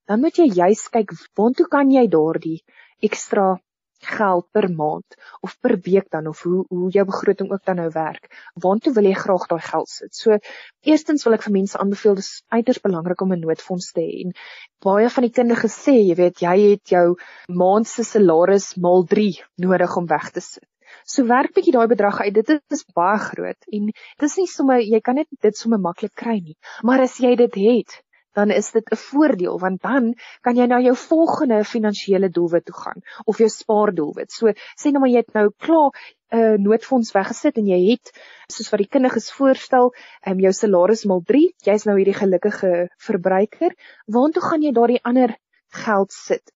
dan 0.09 0.21
moet 0.21 0.39
jy 0.39 0.49
juis 0.63 0.89
kyk 0.89 1.13
waantoe 1.37 1.69
kan 1.69 1.91
jy 1.91 2.07
daardie 2.09 2.61
ekstra 3.03 3.59
geld 4.05 4.47
per 4.53 4.69
maand 4.69 5.17
of 5.41 5.55
per 5.61 5.77
week 5.87 6.11
dan 6.11 6.27
of 6.27 6.43
hoe 6.43 6.65
hoe 6.69 6.91
jou 6.91 7.05
begroting 7.09 7.51
ook 7.53 7.65
dan 7.65 7.77
nou 7.77 7.89
werk. 7.95 8.29
Waantoe 8.61 8.93
wil 8.93 9.09
jy 9.09 9.15
graag 9.15 9.47
daai 9.49 9.61
geld 9.61 9.89
sit? 9.89 10.15
So 10.15 10.39
eerstens 10.85 11.25
wil 11.25 11.39
ek 11.39 11.47
vir 11.47 11.57
mense 11.57 11.79
aanbeveel 11.79 12.19
dis 12.21 12.43
uiters 12.53 12.83
belangrik 12.85 13.21
om 13.21 13.33
'n 13.33 13.41
noodfonds 13.41 13.93
te 13.93 14.01
hê. 14.01 14.25
En 14.25 14.37
baie 14.85 15.09
van 15.09 15.23
die 15.23 15.33
kinders 15.33 15.65
gesê, 15.65 15.97
jy 15.97 16.15
weet, 16.15 16.41
jy 16.41 16.57
het 16.71 16.95
jou 16.97 17.17
maand 17.49 17.89
se 17.89 18.05
salaris 18.05 18.75
maal 18.77 19.05
3 19.05 19.43
nodig 19.57 19.97
om 19.97 20.07
weg 20.07 20.31
te 20.31 20.41
sit. 20.41 20.69
So 21.05 21.27
werk 21.27 21.55
bietjie 21.55 21.75
daai 21.77 21.89
bedrag 21.91 22.21
uit. 22.21 22.35
Dit 22.35 22.51
is 22.71 22.87
baie 22.95 23.19
groot 23.19 23.71
en 23.73 23.93
dit 23.93 24.29
is 24.29 24.37
nie 24.41 24.49
sommer 24.51 24.81
jy 24.81 25.01
kan 25.01 25.21
net 25.21 25.29
dit 25.41 25.57
sommer 25.57 25.81
maklik 25.81 26.15
kry 26.15 26.41
nie. 26.41 26.57
Maar 26.83 27.07
as 27.09 27.19
jy 27.21 27.35
dit 27.37 27.55
het, 27.55 28.01
dan 28.35 28.51
is 28.51 28.71
dit 28.75 28.91
'n 28.91 28.97
voordeel 28.97 29.59
want 29.59 29.83
dan 29.83 30.15
kan 30.41 30.57
jy 30.57 30.67
na 30.67 30.81
jou 30.81 30.97
volgende 30.97 31.65
finansiële 31.65 32.29
doelwit 32.31 32.65
toe 32.65 32.75
gaan 32.75 33.01
of 33.25 33.39
jou 33.39 33.49
spaardoelwit. 33.49 34.33
So 34.33 34.53
sê 34.81 34.91
nou 34.91 35.01
maar 35.01 35.11
jy 35.11 35.23
het 35.23 35.35
nou 35.35 35.51
klaar 35.59 35.91
'n 36.35 36.39
uh, 36.39 36.57
noodfonds 36.59 37.13
weggesit 37.13 37.57
en 37.57 37.67
jy 37.67 37.81
het 37.91 38.11
soos 38.51 38.71
wat 38.71 38.83
die 38.83 38.91
kinders 38.91 39.31
voorstel, 39.33 39.95
um, 40.27 40.41
jou 40.41 40.53
salaris 40.53 41.05
maal 41.05 41.23
3, 41.25 41.55
jy's 41.63 41.85
nou 41.85 41.97
hierdie 41.97 42.21
gelukkige 42.23 42.89
verbruiker. 42.99 43.71
Waartoe 44.07 44.43
gaan 44.43 44.63
jy 44.63 44.73
daardie 44.73 45.05
ander 45.05 45.39
geld 45.85 46.13
sit? 46.13 46.53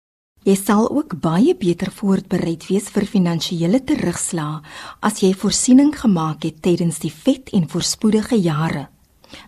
Jy 0.47 0.55
sal 0.55 0.87
ook 0.91 1.17
baie 1.21 1.55
beter 1.59 1.91
voorbereid 1.91 2.69
wees 2.71 2.87
vir 2.95 3.07
finansiële 3.11 3.81
terugslag 3.85 4.63
as 5.03 5.19
jy 5.23 5.33
voorsiening 5.35 5.91
gemaak 5.99 6.47
het 6.47 6.63
tydens 6.63 7.01
die 7.03 7.13
vet 7.13 7.51
en 7.53 7.67
voorspoedige 7.69 8.39
jare. 8.39 8.89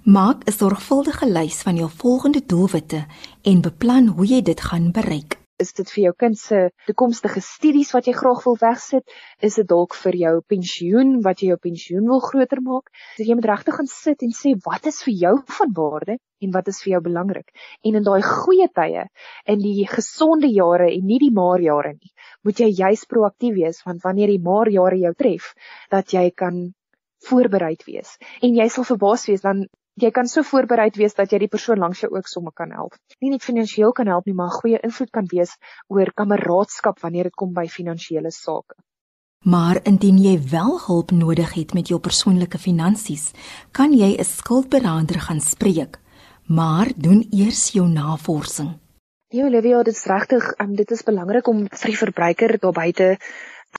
Maak 0.05 0.45
'n 0.45 0.53
sorgvuldige 0.53 1.27
lys 1.27 1.63
van 1.63 1.77
jou 1.77 1.91
volgende 1.97 2.43
doelwitte 2.47 3.07
en 3.43 3.61
beplan 3.61 4.07
hoe 4.07 4.27
jy 4.27 4.43
dit 4.43 4.61
gaan 4.61 4.91
bereik. 4.93 5.40
Is 5.61 5.75
dit 5.77 5.91
vir 5.93 6.03
jou 6.07 6.13
kind 6.25 6.39
se 6.41 6.61
toekomstige 6.89 7.43
studies 7.45 7.91
wat 7.93 8.07
jy 8.09 8.15
graag 8.17 8.41
wil 8.47 8.57
wegsit? 8.63 9.05
Is 9.45 9.59
dit 9.61 9.69
dalk 9.69 9.97
vir 10.03 10.17
jou 10.17 10.33
pensioen 10.49 11.19
wat 11.27 11.43
jy 11.43 11.51
jou 11.51 11.59
pensioen 11.61 12.07
wil 12.09 12.23
groter 12.25 12.63
maak? 12.65 12.89
So 13.19 13.27
jy 13.29 13.37
moet 13.37 13.49
regtig 13.51 13.77
gaan 13.77 13.91
sit 13.93 14.25
en 14.25 14.33
sê 14.37 14.55
wat 14.65 14.89
is 14.89 15.03
vir 15.05 15.15
jou 15.25 15.35
van 15.59 15.75
waarde 15.77 16.17
en 16.41 16.55
wat 16.57 16.73
is 16.73 16.81
vir 16.81 16.95
jou 16.95 17.03
belangrik? 17.11 17.53
En 17.85 18.01
in 18.01 18.07
daai 18.07 18.23
goeie 18.25 18.71
tye, 18.81 19.05
in 19.45 19.61
die 19.61 19.85
gesonde 19.91 20.49
jare 20.49 20.89
en 20.95 21.05
nie 21.07 21.21
die 21.21 21.33
maar 21.37 21.61
jare 21.61 21.93
nie, 21.93 22.13
moet 22.49 22.65
jy 22.65 22.71
juis 22.81 23.05
proaktief 23.11 23.59
wees 23.61 23.85
want 23.85 24.01
wanneer 24.07 24.33
die 24.33 24.41
maar 24.41 24.73
jare 24.73 24.97
jou 25.05 25.13
tref, 25.19 25.53
dat 25.93 26.17
jy 26.17 26.31
kan 26.33 26.71
voorbereid 27.29 27.85
wees. 27.85 28.17
En 28.41 28.57
jy 28.57 28.69
sal 28.73 28.89
verbaas 28.89 29.27
wees 29.29 29.45
dan 29.45 29.67
jy 30.03 30.11
kan 30.11 30.29
so 30.29 30.43
voorbereid 30.43 30.97
wees 30.97 31.15
dat 31.15 31.33
jy 31.33 31.39
die 31.39 31.49
persoon 31.49 31.79
langs 31.79 32.01
jou 32.01 32.11
ook 32.13 32.29
sommer 32.29 32.53
kan 32.53 32.71
help. 32.77 32.97
Nie 33.21 33.31
net 33.31 33.45
finansiëel 33.45 33.93
kan 33.93 34.07
help 34.07 34.27
nie, 34.27 34.35
maar 34.35 34.49
'n 34.49 34.61
goeie 34.61 34.79
invloed 34.83 35.11
kan 35.11 35.27
wees 35.33 35.57
oor 35.89 36.13
kameraadskap 36.13 37.01
wanneer 37.01 37.25
dit 37.25 37.35
kom 37.35 37.53
by 37.53 37.67
finansiële 37.67 38.31
sake. 38.31 38.75
Maar 39.45 39.81
indien 39.85 40.19
jy 40.19 40.37
wel 40.51 40.81
hulp 40.87 41.11
nodig 41.11 41.55
het 41.55 41.73
met 41.75 41.89
jou 41.89 42.01
persoonlike 42.01 42.59
finansies, 42.59 43.33
kan 43.73 43.93
jy 43.93 44.17
'n 44.19 44.25
skuldberader 44.25 45.21
gaan 45.21 45.41
spreek, 45.41 45.99
maar 46.47 46.93
doen 46.97 47.27
eers 47.31 47.73
jou 47.73 47.89
navorsing. 47.89 48.79
Nee 49.33 49.45
Olivia, 49.45 49.83
dit 49.83 49.95
is 49.95 50.05
regtig, 50.05 50.45
um, 50.59 50.75
dit 50.75 50.91
is 50.91 51.03
belangrik 51.03 51.47
om 51.47 51.67
vir 51.69 51.91
die 51.91 51.99
verbruiker 51.99 52.59
daar 52.59 52.73
buite 52.73 53.19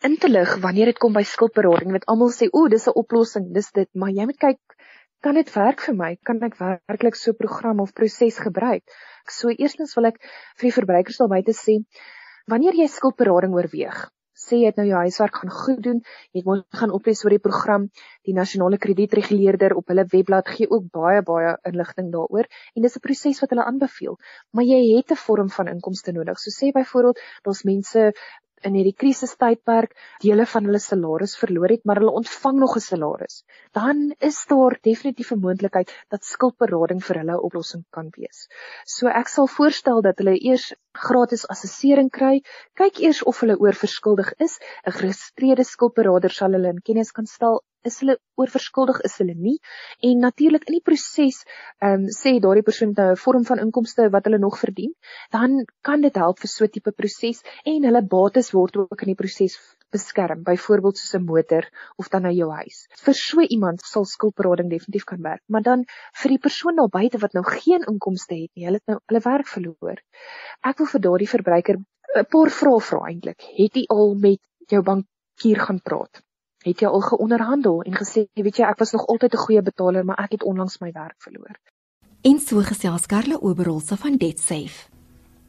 in 0.08 0.18
te 0.18 0.30
lig 0.30 0.56
wanneer 0.64 0.86
dit 0.86 0.98
kom 0.98 1.14
by 1.14 1.24
skuldberading. 1.28 1.92
Want 1.92 2.06
almal 2.06 2.32
sê, 2.32 2.48
"O, 2.52 2.68
dis 2.68 2.88
'n 2.88 2.96
oplossing, 2.96 3.54
dis 3.54 3.72
dit." 3.72 3.90
Maar 3.94 4.10
jy 4.10 4.26
moet 4.26 4.38
kyk, 4.38 4.60
kan 5.22 5.38
dit 5.38 5.52
werk 5.56 5.82
vir 5.88 5.96
my? 5.98 6.12
Kan 6.28 6.42
ek 6.44 6.58
werklik 6.60 7.16
so 7.16 7.32
'n 7.32 7.42
program 7.42 7.80
of 7.80 7.94
proses 7.94 8.40
gebruik? 8.46 8.84
So 9.30 9.50
eerstens 9.50 9.96
wil 9.96 10.10
ek 10.10 10.18
vir 10.58 10.70
die 10.70 10.78
verbruikers 10.80 11.18
daar 11.18 11.34
buite 11.36 11.54
sê, 11.54 11.78
wanneer 12.48 12.74
jy 12.74 12.88
skuldberading 12.88 13.54
oorweeg, 13.54 14.10
sê 14.42 14.58
jy 14.62 14.70
het 14.72 14.80
nou 14.80 14.88
jou 14.88 15.02
huiswerk 15.06 15.36
gaan 15.38 15.54
goed 15.54 15.82
doen, 15.86 16.00
jy 16.34 16.42
mooi 16.46 16.58
gaan 16.80 16.94
oplees 16.98 17.24
oor 17.26 17.36
die 17.36 17.44
program. 17.44 17.88
Die 18.28 18.34
nasionale 18.34 18.80
kredietreguleerder 18.82 19.76
op 19.78 19.92
hulle 19.94 20.06
webblad 20.14 20.50
gee 20.56 20.70
ook 20.70 20.90
baie 20.98 21.22
baie 21.28 21.56
inligting 21.70 22.12
daaroor 22.16 22.50
en 22.76 22.82
dis 22.82 22.98
'n 22.98 23.06
proses 23.06 23.42
wat 23.42 23.54
hulle 23.54 23.66
aanbeveel. 23.66 24.18
Maar 24.54 24.66
jy 24.66 24.82
het 24.98 25.12
'n 25.12 25.22
vorm 25.26 25.50
van 25.50 25.68
inkomste 25.68 26.12
nodig. 26.12 26.40
So 26.40 26.50
sê 26.50 26.72
byvoorbeeld, 26.72 27.20
daar's 27.44 27.64
mense 27.64 28.14
in 28.68 28.76
hierdie 28.78 28.96
krisistydperk 29.04 29.96
dele 30.24 30.46
van 30.54 30.68
hulle 30.70 30.80
salaris 30.80 31.36
verloor 31.42 31.74
het, 31.74 31.84
maar 31.86 32.02
hulle 32.02 32.14
ontvang 32.22 32.60
nog 32.60 32.76
'n 32.78 32.86
salaris, 32.86 33.44
dan 33.74 34.14
is 34.20 34.46
daar 34.50 34.78
definitief 34.82 35.32
'n 35.32 35.44
moontlikheid 35.46 35.94
dat 36.10 36.24
skuldberading 36.24 37.02
vir 37.04 37.20
hulle 37.22 37.36
'n 37.38 37.46
oplossing 37.50 37.84
kan 37.90 38.10
wees. 38.18 38.48
So 38.86 39.08
ek 39.08 39.28
sal 39.28 39.48
voorstel 39.48 40.02
dat 40.02 40.18
hulle 40.18 40.38
eers 40.40 40.74
gratis 40.94 41.48
assessering 41.48 42.10
kry, 42.10 42.42
kyk 42.76 43.00
eers 43.00 43.24
of 43.24 43.40
hulle 43.40 43.58
oorverskuldig 43.58 44.34
is. 44.38 44.60
'n 44.86 44.92
Geregistreerde 44.92 45.64
skuldberader 45.64 46.30
sal 46.30 46.52
hulle 46.52 46.70
in 46.70 46.82
kennis 46.82 47.12
kan 47.12 47.26
stel 47.26 47.64
is 47.88 48.00
hulle 48.02 48.18
oorverskuldig 48.40 49.02
is 49.08 49.18
hulle 49.22 49.36
nie. 49.36 49.58
En 50.08 50.24
natuurlik 50.26 50.68
in 50.70 50.78
die 50.78 50.86
proses 50.86 51.42
ehm 51.82 52.06
um, 52.06 52.08
sê 52.16 52.34
daardie 52.44 52.66
persoon 52.68 52.94
nou 52.98 53.12
'n 53.12 53.22
vorm 53.24 53.46
van 53.50 53.62
inkomste 53.66 54.10
wat 54.16 54.26
hulle 54.30 54.40
nog 54.40 54.60
verdien 54.60 54.94
dan 55.36 55.66
kan 55.88 56.02
dit 56.02 56.16
help 56.24 56.40
vir 56.40 56.52
so 56.54 56.66
'n 56.66 56.74
tipe 56.78 56.92
proses 56.92 57.42
en 57.66 57.88
hulle 57.90 58.02
bates 58.16 58.52
word 58.58 58.78
ook 58.78 59.02
in 59.02 59.12
die 59.14 59.20
proses 59.24 59.58
beskerm 59.92 60.44
byvoorbeeld 60.44 60.98
soos 60.98 61.16
'n 61.20 61.26
motor 61.26 61.68
of 61.98 62.10
dan 62.10 62.24
nou 62.28 62.34
jou 62.34 62.50
huis. 62.52 62.88
Vir 63.06 63.14
so 63.14 63.42
iemand 63.42 63.82
sal 63.82 64.06
skuldberading 64.06 64.70
definitief 64.70 65.06
kan 65.06 65.22
werk 65.22 65.44
maar 65.48 65.62
dan 65.62 65.86
vir 66.22 66.30
die 66.30 66.44
persoon 66.48 66.76
daar 66.76 66.90
buite 66.90 67.18
wat 67.18 67.34
nou 67.34 67.44
geen 67.44 67.84
inkomste 67.94 68.36
het 68.36 68.52
nie 68.56 68.66
hulle 68.66 68.82
het 68.82 68.88
nou 68.88 69.00
hulle 69.06 69.22
werk 69.24 69.48
verloor. 69.48 69.98
Ek 70.64 70.78
wil 70.78 70.88
vir 70.88 71.02
daardie 71.02 71.34
verbruiker 71.36 71.78
'n 72.16 72.26
paar 72.26 72.50
vrae 72.50 72.80
vra 72.80 73.00
eintlik. 73.08 73.42
Het 73.58 73.74
jy 73.76 73.86
al 73.88 74.16
met 74.16 74.40
jou 74.68 74.82
bankier 74.84 75.60
gaan 75.60 75.82
praat 75.82 76.22
Het 76.62 76.84
jy 76.84 76.88
al 76.88 77.02
geonderhandel 77.02 77.82
en 77.90 77.96
gesê, 77.98 78.28
weet 78.38 78.60
jy, 78.60 78.66
ek 78.70 78.78
was 78.78 78.92
nog 78.94 79.08
altyd 79.10 79.34
'n 79.34 79.44
goeie 79.46 79.62
betaler, 79.62 80.06
maar 80.06 80.20
ek 80.22 80.32
het 80.32 80.44
onlangs 80.44 80.80
my 80.80 80.92
werk 80.92 81.18
verloor. 81.18 81.58
En 82.22 82.40
so 82.40 82.62
gesels 82.62 83.06
Karla 83.06 83.38
Oberholse 83.42 83.98
van 83.98 84.18
DebtSafe. 84.18 84.90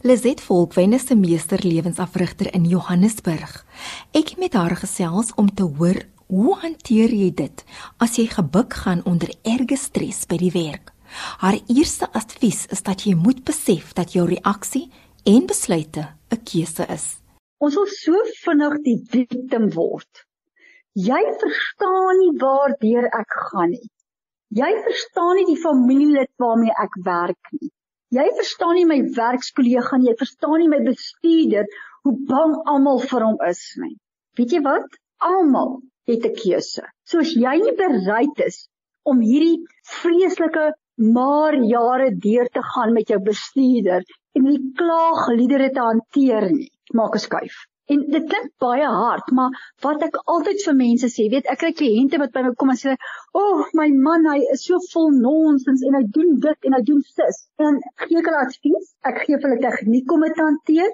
Lizet 0.01 0.41
Volkwen 0.41 0.93
is 0.93 1.11
'n 1.11 1.21
meester 1.21 1.61
lewensafrigter 1.63 2.55
in 2.55 2.65
Johannesburg. 2.65 3.67
Ek 4.11 4.29
het 4.29 4.39
met 4.39 4.53
haar 4.53 4.77
gesels 4.77 5.35
om 5.35 5.55
te 5.55 5.63
hoor 5.63 6.03
hoe 6.27 6.57
hanteer 6.57 7.13
jy 7.13 7.31
dit 7.35 7.65
as 7.99 8.17
jy 8.17 8.27
gebuk 8.27 8.73
gaan 8.73 9.05
onder 9.05 9.35
erge 9.43 9.77
stres 9.77 10.27
by 10.27 10.37
die 10.37 10.51
werk. 10.51 10.93
Haar 11.39 11.61
eerste 11.67 12.13
advies 12.13 12.67
is 12.67 12.83
dat 12.83 13.05
jy 13.05 13.15
moet 13.15 13.45
besef 13.45 13.93
dat 13.93 14.13
jou 14.13 14.27
reaksie 14.27 14.91
en 15.25 15.47
besluite 15.47 16.09
'n 16.31 16.43
keuse 16.45 16.87
is. 16.89 17.21
Ons 17.59 17.75
wil 17.75 17.87
so 17.87 18.13
vinnig 18.45 18.83
die 18.83 19.01
victim 19.11 19.71
word 19.71 20.27
Jy 21.01 21.21
verstaan 21.41 22.19
nie 22.21 22.33
waardeur 22.41 23.07
ek 23.19 23.37
gaan 23.49 23.71
nie. 23.73 23.87
Jy 24.53 24.73
verstaan 24.85 25.39
nie 25.39 25.47
die 25.49 25.61
familielid 25.61 26.29
waarmee 26.43 26.75
ek 26.83 26.99
werk 27.07 27.53
nie. 27.57 27.71
Jy 28.13 28.27
verstaan 28.37 28.77
nie 28.77 28.85
my 28.91 28.99
werkskollega 29.17 29.97
nie, 29.97 30.11
jy 30.11 30.17
verstaan 30.21 30.59
nie 30.61 30.69
my 30.69 30.83
bestuurder 30.85 31.65
hoe 32.05 32.13
bang 32.29 32.53
almal 32.75 33.01
vir 33.01 33.25
hom 33.25 33.41
is 33.49 33.63
nie. 33.81 33.97
Weet 34.37 34.53
jy 34.53 34.61
wat? 34.67 35.01
Almal 35.25 35.81
het 36.11 36.29
'n 36.29 36.37
keuse. 36.43 36.85
So 37.09 37.25
as 37.25 37.33
jy 37.33 37.57
nie 37.65 37.77
bereid 37.81 38.45
is 38.45 38.69
om 39.09 39.25
hierdie 39.25 39.65
vreeslike 39.97 40.73
maar 41.17 41.57
jare 41.57 42.11
deur 42.29 42.53
te 42.53 42.63
gaan 42.75 42.93
met 42.93 43.09
jou 43.09 43.21
bestuurder 43.33 44.05
en 44.37 44.45
die 44.45 44.61
klaagliedere 44.77 45.73
te 45.73 45.81
hanteer 45.81 46.51
nie, 46.53 46.71
maak 46.93 47.17
'n 47.17 47.25
skuif. 47.29 47.57
En 47.91 48.03
dit 48.15 48.27
klink 48.31 48.51
baie 48.63 48.87
hard, 48.87 49.31
maar 49.37 49.55
wat 49.85 50.03
ek 50.07 50.19
altyd 50.33 50.61
vir 50.67 50.75
mense 50.79 51.09
sê, 51.11 51.25
weet 51.33 51.49
ek 51.51 51.59
kry 51.63 51.71
kliënte 51.81 52.21
wat 52.23 52.31
by 52.37 52.45
my 52.47 52.53
kom 52.61 52.71
en 52.75 52.79
sê, 52.79 52.93
"O, 53.35 53.41
oh, 53.43 53.65
my 53.81 53.89
man, 54.07 54.29
hy 54.33 54.39
is 54.55 54.63
so 54.69 54.79
vol 54.93 55.11
nonsens 55.17 55.83
en 55.89 55.99
hy 55.99 56.03
doen 56.17 56.31
dit 56.45 56.69
en 56.71 56.77
hy 56.79 56.83
doen 56.91 57.03
sis." 57.09 57.41
En 57.59 57.81
gee 58.05 58.21
ek 58.21 58.31
hulle 58.31 58.45
advies, 58.47 58.87
ek 59.11 59.19
gee 59.25 59.41
hulle 59.47 59.59
tegniek 59.67 60.15
om 60.17 60.27
dit 60.27 60.35
te 60.39 60.47
hanteer. 60.47 60.93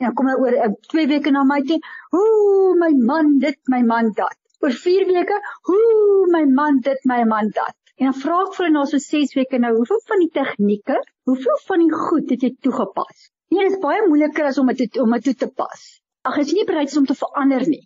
En 0.00 0.08
dan 0.08 0.14
kom 0.18 0.32
hulle 0.32 0.42
oor 0.42 0.76
2 0.90 1.06
weke 1.14 1.30
na 1.30 1.44
my 1.44 1.60
toe, 1.70 1.78
"Ooh, 2.18 2.74
my 2.82 2.92
man 3.12 3.38
dit, 3.38 3.60
my 3.76 3.82
man 3.94 4.12
dat." 4.20 4.36
Oor 4.60 4.74
4 4.84 5.06
weke, 5.06 5.40
"Ooh, 5.70 6.26
my 6.36 6.44
man 6.60 6.80
dit, 6.80 6.98
my 7.04 7.22
man 7.24 7.50
dat." 7.54 7.74
En 7.96 8.10
dan 8.10 8.20
vra 8.20 8.42
ek 8.42 8.54
vir 8.54 8.66
hulle 8.66 8.78
na 8.78 8.84
so 8.90 8.98
6 8.98 9.34
weke 9.38 9.58
nou, 9.58 9.76
"Hoeveel 9.76 10.00
van 10.12 10.18
die 10.18 10.32
tegnieke, 10.40 10.96
hoeveel 11.30 11.60
van 11.68 11.78
die 11.78 11.92
goed 11.92 12.30
het 12.30 12.42
jy 12.42 12.56
toegepas?" 12.60 13.30
Nee, 13.50 13.68
dit 13.68 13.76
is 13.76 13.78
baie 13.78 14.08
moeiliker 14.08 14.44
as 14.50 14.58
om 14.58 14.66
dit 14.66 14.98
om 14.98 15.12
dit 15.12 15.24
toe 15.24 15.34
te 15.34 15.48
pas. 15.62 15.84
Ag 16.24 16.38
as 16.40 16.48
jy 16.48 16.62
nie 16.62 16.68
bereid 16.68 16.88
is 16.88 16.96
om 16.96 17.04
te 17.04 17.14
verander 17.20 17.66
nie, 17.68 17.82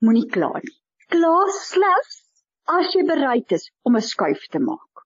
moenie 0.00 0.24
kla 0.32 0.48
nie. 0.54 0.76
Kla 1.12 1.32
slegs 1.52 2.14
as 2.74 2.94
jy 2.96 3.02
bereid 3.04 3.52
is 3.52 3.66
om 3.84 3.98
'n 3.98 4.04
skuif 4.06 4.46
te 4.54 4.60
maak. 4.68 5.02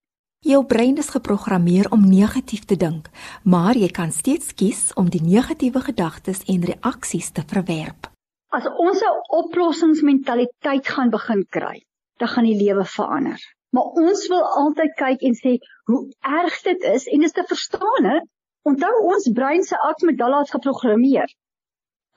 Jou 0.46 0.60
brein 0.72 1.00
is 1.02 1.08
geprogrammeer 1.10 1.88
om 1.90 2.04
negatief 2.06 2.62
te 2.64 2.76
dink, 2.76 3.08
maar 3.42 3.74
jy 3.74 3.88
kan 3.90 4.12
steeds 4.12 4.54
kies 4.54 4.92
om 4.94 5.08
die 5.10 5.22
negatiewe 5.22 5.82
gedagtes 5.88 6.44
en 6.46 6.62
reaksies 6.70 7.32
te 7.34 7.42
verwerp. 7.52 8.06
As 8.54 8.68
ons 8.86 9.02
'n 9.02 9.18
oplossingsmentaliteit 9.40 10.86
gaan 10.86 11.10
begin 11.10 11.42
kry, 11.50 11.82
dan 12.18 12.28
gaan 12.28 12.44
die 12.44 12.60
lewe 12.64 12.84
verander. 12.84 13.40
Maar 13.74 13.86
ons 14.04 14.28
wil 14.28 14.44
altyd 14.62 14.92
kyk 14.94 15.22
en 15.22 15.34
sê 15.34 15.58
hoe 15.90 16.06
erg 16.22 16.62
dit 16.62 16.82
is 16.94 17.06
en 17.06 17.18
dit 17.18 17.26
is 17.26 17.32
te 17.32 17.44
verstaan, 17.48 18.04
hè? 18.04 18.18
Onthou 18.62 18.94
ons 19.02 19.30
brein 19.34 19.62
se 19.62 19.76
akmedulla 19.76 20.40
is 20.40 20.54
geprogrammeer 20.54 21.34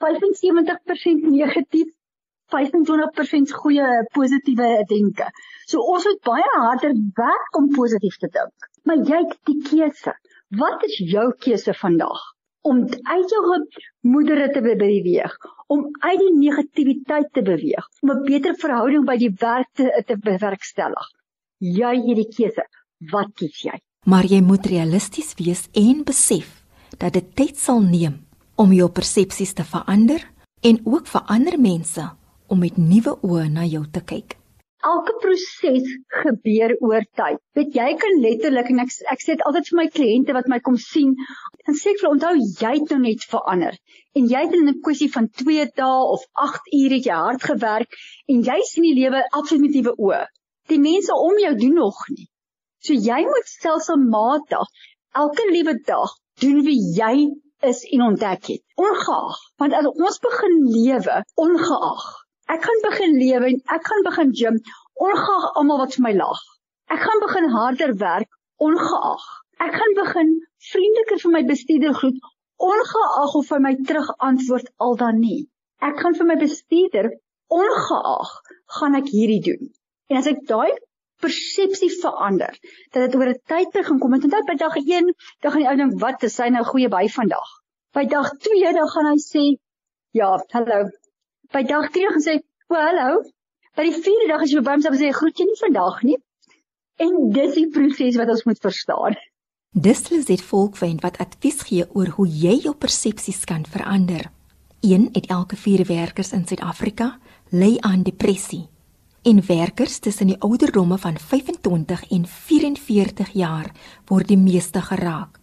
75% 0.00 1.28
negatief, 1.30 1.90
25% 2.50 3.54
goeie 3.62 3.86
positiewe 4.14 4.70
denke. 4.90 5.28
So 5.70 5.84
ons 5.94 6.06
moet 6.08 6.22
baie 6.26 6.50
harder 6.56 6.96
werk 7.18 7.58
om 7.60 7.70
positief 7.74 8.18
te 8.18 8.30
dink. 8.32 8.68
Maar 8.88 9.04
jy 9.06 9.22
het 9.22 9.38
die 9.50 9.60
keuse. 9.68 10.14
Wat 10.58 10.82
is 10.88 10.96
jou 11.12 11.30
keuse 11.38 11.74
vandag? 11.78 12.20
Om 12.66 12.82
uit 12.90 13.30
jou 13.32 13.42
moedere 14.04 14.50
te 14.52 14.60
beweeg, 14.60 15.36
om 15.72 15.86
uit 16.00 16.18
die 16.20 16.32
negativiteit 16.36 17.30
te 17.32 17.42
beweeg, 17.42 17.86
om 18.02 18.10
'n 18.10 18.24
beter 18.26 18.54
verhouding 18.54 19.06
by 19.06 19.16
die 19.16 19.32
werk 19.40 19.68
te, 19.72 20.02
te 20.06 20.16
bewerkstellig. 20.16 21.06
Jy 21.58 21.94
het 22.08 22.16
die 22.16 22.28
keuse. 22.36 22.66
Wat 23.12 23.32
kies 23.34 23.62
jy? 23.62 23.80
Maar 24.04 24.24
jy 24.24 24.40
moet 24.40 24.66
realisties 24.66 25.34
wees 25.38 25.68
en 25.72 26.04
besef 26.04 26.64
dat 26.98 27.12
dit 27.12 27.36
tyd 27.36 27.56
sal 27.56 27.80
neem 27.80 28.29
om 28.60 28.72
jou 28.76 28.90
persepsies 28.92 29.54
te 29.56 29.64
verander 29.64 30.20
en 30.68 30.78
ook 30.84 31.06
vir 31.08 31.22
ander 31.34 31.56
mense 31.60 32.02
om 32.52 32.58
met 32.60 32.76
nuwe 32.76 33.14
oë 33.24 33.46
na 33.54 33.64
jou 33.64 33.86
te 33.94 34.02
kyk. 34.04 34.36
Elke 34.90 35.14
proses 35.22 35.88
gebeur 36.22 36.74
oor 36.84 37.06
tyd. 37.16 37.40
Weet 37.56 37.74
jy 37.76 37.88
kan 38.02 38.20
letterlik 38.24 38.68
en 38.72 38.82
ek 38.84 38.92
ek 39.14 39.24
sê 39.24 39.36
dit 39.36 39.46
altyd 39.48 39.70
vir 39.70 39.80
my 39.80 39.86
kliënte 39.96 40.36
wat 40.36 40.52
my 40.52 40.60
kom 40.66 40.76
sien, 40.80 41.16
dan 41.68 41.76
sê 41.80 41.94
ek 41.94 42.00
vir 42.02 42.10
onthou 42.10 42.34
jy 42.36 42.74
het 42.76 42.92
nou 42.92 43.00
net 43.06 43.26
verander 43.32 43.80
en 44.20 44.30
jy 44.34 44.44
het 44.44 44.56
in 44.60 44.68
'n 44.68 44.80
kwessie 44.84 45.10
van 45.16 45.28
2 45.42 45.66
dae 45.80 46.06
of 46.14 46.24
8 46.46 46.72
ure 46.82 47.00
jy 47.08 47.18
hard 47.24 47.50
gewerk 47.52 48.00
en 48.28 48.44
jy 48.48 48.60
sien 48.72 48.88
die 48.88 48.96
lewe 49.00 49.24
absoluut 49.32 49.66
met 49.66 49.76
nuwe 49.80 49.94
oë. 50.08 50.24
Die 50.68 50.82
mense 50.88 51.16
om 51.28 51.44
jou 51.48 51.54
doen 51.64 51.76
nog 51.84 52.00
nie. 52.16 52.28
So 52.84 52.92
jy 52.92 53.20
moet 53.32 53.54
stelselmatig 53.56 54.68
elke 55.24 55.52
liewe 55.52 55.80
dag 55.92 56.16
doen 56.40 56.64
wie 56.64 56.80
jy 56.96 57.14
is 57.66 57.82
en 57.94 58.02
ontdek 58.02 58.46
het. 58.46 58.62
Ongeag, 58.74 59.38
want 59.62 59.76
as 59.76 59.88
ons 59.90 60.18
begin 60.24 60.56
lewe 60.74 61.20
ongeag. 61.44 62.04
Ek 62.50 62.64
gaan 62.66 62.82
begin 62.86 63.16
lewe 63.18 63.50
en 63.52 63.60
ek 63.76 63.86
gaan 63.86 64.06
begin 64.06 64.32
gym 64.40 64.58
ongeag 65.06 65.46
almal 65.60 65.82
wat 65.84 65.94
vir 65.96 66.06
my 66.08 66.14
lag. 66.18 66.40
Ek 66.90 67.00
gaan 67.04 67.22
begin 67.22 67.48
harder 67.54 67.94
werk 68.00 68.30
ongeag. 68.58 69.24
Ek 69.60 69.76
gaan 69.76 69.96
begin 69.98 70.32
vriendeliker 70.70 71.20
vir 71.24 71.34
my 71.36 71.42
bestuurder 71.48 71.96
groet 72.00 72.20
ongeag 72.60 73.34
of 73.40 73.50
hy 73.54 73.58
my 73.64 73.74
terug 73.88 74.10
antwoord 74.28 74.68
al 74.84 74.96
dan 75.00 75.20
nie. 75.20 75.48
Ek 75.80 76.00
gaan 76.00 76.16
vir 76.18 76.28
my 76.28 76.36
bestuurder 76.40 77.10
ongeag 77.60 78.32
gaan 78.78 78.98
ek 78.98 79.08
hierdie 79.12 79.42
doen. 79.46 79.70
En 80.10 80.20
as 80.20 80.28
ek 80.30 80.42
daai 80.48 80.72
persepsie 81.24 81.90
verander 82.02 82.54
dat 82.92 83.04
dit 83.04 83.16
oor 83.18 83.32
'n 83.32 83.40
tyd 83.52 83.72
te 83.72 83.82
gaan 83.86 83.98
kom 83.98 84.14
onthou 84.16 84.42
by 84.48 84.56
dag 84.62 84.76
1 84.76 85.14
dan 85.40 85.52
gaan 85.52 85.62
die 85.62 85.70
ou 85.70 85.76
dink 85.76 86.00
wat 86.00 86.22
is 86.22 86.38
hy 86.38 86.48
nou 86.48 86.64
goeie 86.64 86.88
by 86.88 87.08
vandag? 87.08 87.50
By 87.94 88.04
dag 88.04 88.30
2 88.38 88.72
dan 88.72 88.88
gaan 88.88 89.10
hy 89.12 89.18
sê 89.18 89.44
ja 90.12 90.30
hallo. 90.54 90.80
By 91.52 91.62
dag 91.62 91.90
3 91.90 92.08
gaan 92.08 92.22
hy 92.22 92.26
sê 92.28 92.36
o 92.68 92.74
hallo. 92.74 93.22
By 93.76 93.86
die 93.86 93.96
4de 93.96 94.28
dag 94.28 94.42
as 94.42 94.52
jy 94.52 94.60
by 94.60 94.72
hom 94.76 94.82
sê 94.82 95.12
groet 95.12 95.38
jy 95.38 95.46
nie 95.46 95.60
vandag 95.60 96.02
nie? 96.02 96.18
En 97.00 97.30
dis 97.32 97.54
die 97.54 97.68
proses 97.68 98.16
wat 98.16 98.28
ons 98.28 98.44
moet 98.44 98.60
verstaan. 98.60 99.16
Dis 99.72 100.08
Lizet 100.10 100.42
Volkwind 100.42 101.04
wat 101.06 101.18
advies 101.22 101.62
gee 101.62 101.86
oor 101.94 102.08
hoe 102.16 102.26
jy 102.26 102.56
jou 102.64 102.74
persepsies 102.74 103.44
kan 103.44 103.64
verander. 103.64 104.30
Een 104.80 105.10
uit 105.14 105.26
elke 105.26 105.56
4 105.56 105.86
werkers 105.86 106.32
in 106.32 106.46
Suid-Afrika 106.46 107.18
ly 107.50 107.76
aan 107.80 108.02
depressie. 108.02 108.69
En 109.22 109.46
werkers 109.46 109.98
tussen 109.98 110.26
die 110.26 110.40
ouderdomme 110.40 110.98
van 110.98 111.18
25 111.18 112.08
en 112.08 112.26
44 112.26 113.30
jaar 113.32 113.72
word 114.08 114.28
die 114.28 114.38
meeste 114.40 114.80
geraak. 114.80 115.38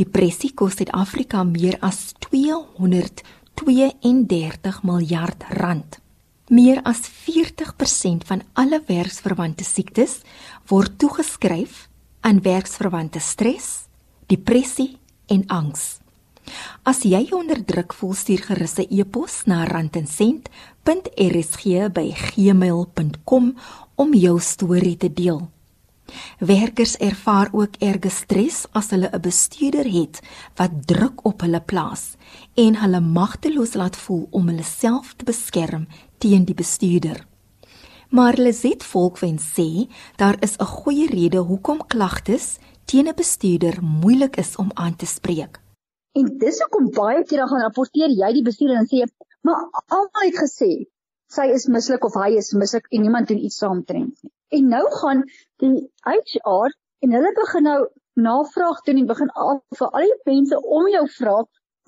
Depressie 0.00 0.54
kos 0.56 0.76
Suid-Afrika 0.80 1.44
meer 1.44 1.76
as 1.84 2.14
232 2.30 4.82
miljard 4.82 5.44
rand. 5.60 6.00
Meer 6.48 6.80
as 6.82 7.00
40% 7.28 8.24
van 8.26 8.42
alle 8.52 8.82
werksverwante 8.86 9.64
siektes 9.64 10.20
word 10.72 10.98
toegeskryf 10.98 11.88
aan 12.20 12.42
werksverwante 12.42 13.20
stres, 13.20 13.84
depressie 14.26 14.98
en 15.28 15.44
angs. 15.46 16.00
As 16.82 17.02
jy 17.04 17.28
onder 17.36 17.64
druk 17.64 17.94
voel, 17.94 18.14
stuur 18.14 18.42
gerus 18.48 18.78
'n 18.78 18.86
e-pos 18.90 19.44
na 19.44 19.64
randencent.rsg@gmail.com 20.84 23.56
om 23.94 24.14
jou 24.14 24.40
storie 24.40 24.96
te 24.96 25.12
deel. 25.12 25.50
Werkers 26.38 26.96
ervaar 26.96 27.48
ook 27.52 27.68
erge 27.78 28.10
stres 28.10 28.66
as 28.72 28.90
hulle 28.90 29.10
'n 29.12 29.20
bestuurder 29.20 29.92
het 29.92 30.20
wat 30.56 30.70
druk 30.86 31.24
op 31.24 31.40
hulle 31.40 31.60
plaas 31.60 32.16
en 32.54 32.76
hulle 32.76 33.00
magteloos 33.00 33.74
laat 33.74 33.96
voel 33.96 34.26
om 34.30 34.46
hulle 34.46 34.62
self 34.62 35.14
te 35.16 35.24
beskerm 35.24 35.86
teen 36.18 36.44
die 36.44 36.54
bestuurder. 36.54 37.26
Maar 38.08 38.34
Lizet 38.36 38.84
Volkwen 38.84 39.38
sê 39.38 39.88
daar 40.16 40.36
is 40.40 40.56
'n 40.58 40.64
goeie 40.64 41.06
rede 41.06 41.38
hoekom 41.38 41.86
klagtes 41.86 42.58
teen 42.84 43.08
'n 43.08 43.14
bestuurder 43.14 43.82
moeilik 43.82 44.36
is 44.36 44.56
om 44.56 44.70
aan 44.74 44.96
te 44.96 45.06
spreek. 45.06 45.60
En 46.12 46.38
dis 46.38 46.60
hoekom 46.60 46.90
baie 46.90 47.24
keer 47.24 47.38
dan 47.38 47.48
gaan 47.48 47.60
rapporteer 47.60 48.10
jy 48.10 48.32
die 48.32 48.42
bestuurder 48.42 48.76
en 48.76 48.86
sê, 48.86 49.06
"Maar 49.46 49.60
almal 49.96 50.26
het 50.26 50.38
gesê 50.44 50.70
sy 51.36 51.46
is 51.56 51.66
mislik 51.76 52.04
of 52.08 52.18
hy 52.22 52.30
is 52.42 52.52
mislik 52.62 52.86
en 52.90 53.04
niemand 53.06 53.28
doen 53.28 53.44
iets 53.46 53.60
saamtrend 53.62 54.22
nie." 54.22 54.32
En 54.58 54.68
nou 54.74 54.84
gaan 55.00 55.22
die 55.62 55.90
HR 56.10 56.74
en 57.06 57.16
hulle 57.16 57.32
begin 57.40 57.68
nou 57.70 57.80
navraag 58.28 58.82
doen 58.88 59.00
en 59.02 59.06
begin 59.12 59.30
al 59.46 59.62
vir 59.78 59.88
al 59.88 60.08
die 60.12 60.32
mense 60.32 60.60
om 60.78 60.88
jou 60.94 61.04
vra, 61.18 61.36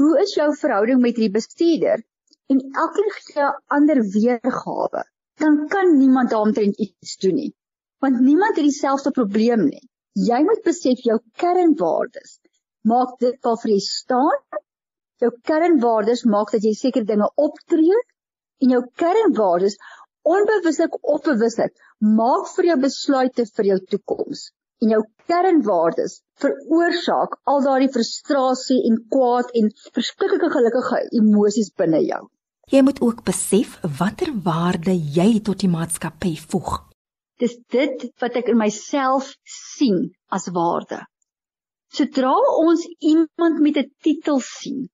"Hoe 0.02 0.12
is 0.22 0.34
jou 0.34 0.48
verhouding 0.64 1.00
met 1.00 1.16
die 1.16 1.30
bestuurder?" 1.30 2.04
En 2.48 2.60
elkeen 2.84 3.10
gee 3.18 3.42
'n 3.42 3.58
ander 3.78 4.02
weergawe 4.16 5.04
dan 5.42 5.68
kan 5.68 5.98
niemand 5.98 6.30
daaromtrent 6.30 6.78
iets 6.78 7.16
doen 7.16 7.34
nie. 7.34 7.54
Want 7.98 8.20
niemand 8.20 8.56
het 8.56 8.64
dieselfde 8.64 9.10
probleem 9.10 9.64
nie. 9.64 9.88
Jy 10.12 10.42
moet 10.44 10.62
besef 10.62 11.00
jou 11.08 11.20
kernwaardes 11.40 12.38
maak 12.82 13.18
dit 13.22 13.38
wat 13.46 13.62
vir 13.62 13.72
jy 13.72 13.80
staan. 13.84 14.40
Jou 15.22 15.30
kernwaardes 15.46 16.24
maak 16.26 16.50
dat 16.50 16.64
jy 16.66 16.72
sekere 16.74 17.06
dinge 17.06 17.28
optree 17.38 17.98
en 18.64 18.72
jou 18.74 18.80
kernwaardes 18.98 19.76
onbewuslik 20.26 20.96
of 21.14 21.20
bewuslik 21.26 21.74
maak 22.20 22.48
vir 22.56 22.66
jou 22.72 22.76
besluite 22.84 23.44
vir 23.56 23.68
jou 23.68 23.76
toekoms. 23.92 24.48
En 24.82 24.94
jou 24.96 25.02
kernwaardes 25.30 26.16
veroorsaak 26.42 27.36
al 27.52 27.62
daardie 27.62 27.90
frustrasie 27.94 28.80
en 28.88 28.96
kwaad 29.14 29.52
en 29.60 29.70
verskriklike 29.98 30.48
gelukkige 30.56 30.98
emosies 31.20 31.70
binne 31.78 32.00
jou. 32.02 32.22
Jy 32.74 32.82
moet 32.82 32.98
ook 33.06 33.20
besef 33.28 33.76
watter 34.00 34.32
waarde 34.48 34.96
jy 35.18 35.36
tot 35.46 35.62
die 35.62 35.70
maatskappy 35.70 36.32
voeg. 36.54 36.80
Dis 37.38 37.54
dit 37.70 38.08
wat 38.22 38.40
ek 38.42 38.50
in 38.50 38.58
myself 38.58 39.30
sien 39.46 40.02
as 40.34 40.50
waarde. 40.58 40.98
Sodra 41.94 42.34
ons 42.64 42.88
iemand 42.98 43.62
met 43.62 43.78
'n 43.78 43.90
titel 44.02 44.42
sien 44.42 44.90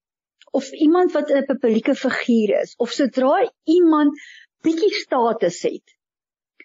of 0.53 0.71
iemand 0.73 1.13
wat 1.13 1.31
'n 1.31 1.45
publieke 1.47 1.95
figuur 1.95 2.61
is 2.63 2.75
of 2.77 2.91
sodra 2.91 3.53
iemand 3.65 4.21
bietjie 4.63 4.95
status 4.95 5.63
het, 5.63 5.97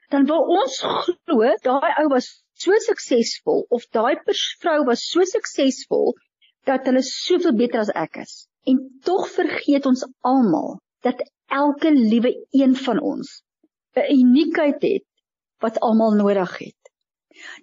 dan 0.10 0.26
wil 0.26 0.44
ons 0.60 0.80
glo 0.82 1.56
daai 1.68 1.92
ou 2.02 2.08
was 2.16 2.44
so 2.54 2.72
suksesvol 2.88 3.66
of 3.70 3.88
daai 3.98 4.16
vrou 4.62 4.84
was 4.86 5.06
so 5.14 5.24
suksesvol 5.24 6.14
dat 6.70 6.86
hulle 6.88 7.02
soveel 7.02 7.56
beter 7.62 7.80
as 7.80 7.92
ek 8.06 8.22
is. 8.24 8.48
En 8.66 8.78
tog 9.04 9.28
vergeet 9.30 9.86
ons 9.86 10.06
almal 10.22 10.80
dat 11.04 11.24
elke 11.48 11.92
liewe 11.92 12.32
een 12.52 12.76
van 12.86 13.02
ons 13.14 13.42
'n 13.96 14.12
uniekheid 14.20 14.82
het 14.82 15.06
wat 15.66 15.80
almal 15.80 16.16
nodig 16.20 16.58
het. 16.58 16.82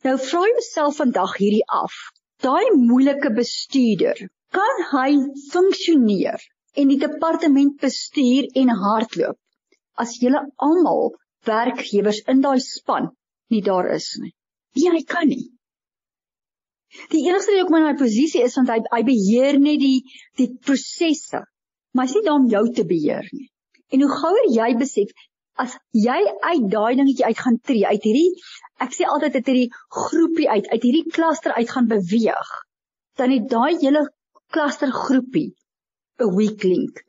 Nou 0.04 0.18
vra 0.18 0.42
jouself 0.50 0.96
vandag 0.96 1.36
hierdie 1.36 1.66
af. 1.66 1.94
Daai 2.42 2.70
moeilike 2.76 3.32
bestuurder, 3.32 4.30
kan 4.56 4.82
hy 4.92 5.10
funksioneer 5.52 6.42
en 6.80 6.90
die 6.92 6.98
departement 7.02 7.78
bestuur 7.82 8.50
en 8.62 8.74
hardloop 8.82 9.38
as 10.04 10.16
julle 10.22 10.42
almal 10.66 11.14
werkgewers 11.48 12.22
in 12.32 12.42
daai 12.44 12.58
span 12.64 13.10
nie 13.50 13.62
daar 13.66 13.90
is 13.94 14.12
nie? 14.22 14.34
Nee, 14.78 14.92
hy 14.94 15.02
kan 15.06 15.26
nie. 15.28 15.48
Die 17.10 17.22
enigste 17.26 17.52
rede 17.52 17.64
hoekom 17.64 17.78
hy 17.78 17.80
in 17.82 17.88
daai 17.90 18.02
posisie 18.02 18.44
is 18.46 18.56
want 18.58 18.70
hy 18.72 18.78
hy 18.90 19.00
beheer 19.06 19.58
net 19.62 19.82
die 19.82 19.98
die 20.38 20.50
prosesse 20.66 21.42
maar 21.94 22.06
is 22.06 22.14
nie 22.14 22.24
daar 22.26 22.38
om 22.38 22.48
jou 22.50 22.64
te 22.74 22.86
beheer 22.86 23.26
nie. 23.34 23.48
En 23.90 24.04
hoe 24.04 24.10
gouer 24.22 24.46
jy 24.54 24.70
besef 24.78 25.10
as 25.60 25.74
jy 26.06 26.18
uit 26.46 26.66
daai 26.72 26.94
dingetjie 26.96 27.26
uit 27.26 27.38
gaan 27.38 27.58
tree, 27.66 27.84
uit 27.86 28.06
hierdie 28.06 28.30
ek 28.80 28.94
sê 28.96 29.06
altyd 29.06 29.36
uit 29.36 29.50
hierdie 29.50 29.70
groepie 29.96 30.48
uit, 30.48 30.68
uit 30.70 30.86
hierdie 30.86 31.10
klaster 31.12 31.52
uit 31.56 31.70
gaan 31.70 31.88
beweeg, 31.90 32.52
dan 33.20 33.34
het 33.34 33.48
daai 33.50 33.76
hele 33.82 34.06
klaster 34.54 34.92
groepie 34.92 35.50
'n 36.20 36.34
weak 36.36 36.64
link. 36.72 37.04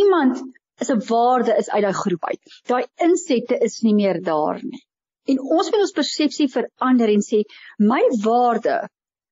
Iemand 0.00 0.42
is 0.80 0.90
'n 0.90 1.02
waarde 1.12 1.56
is 1.62 1.70
uit 1.70 1.82
daai 1.82 2.00
groep 2.02 2.24
uit. 2.30 2.42
Daai 2.66 2.84
insette 3.06 3.58
is 3.68 3.80
nie 3.82 3.94
meer 3.94 4.22
daar 4.22 4.60
nie. 4.62 4.82
En 5.26 5.40
ons 5.40 5.70
moet 5.70 5.80
ons 5.80 5.98
persepsie 6.00 6.48
verander 6.48 7.08
en 7.08 7.24
sê 7.30 7.42
my 7.78 8.02
waarde 8.24 8.76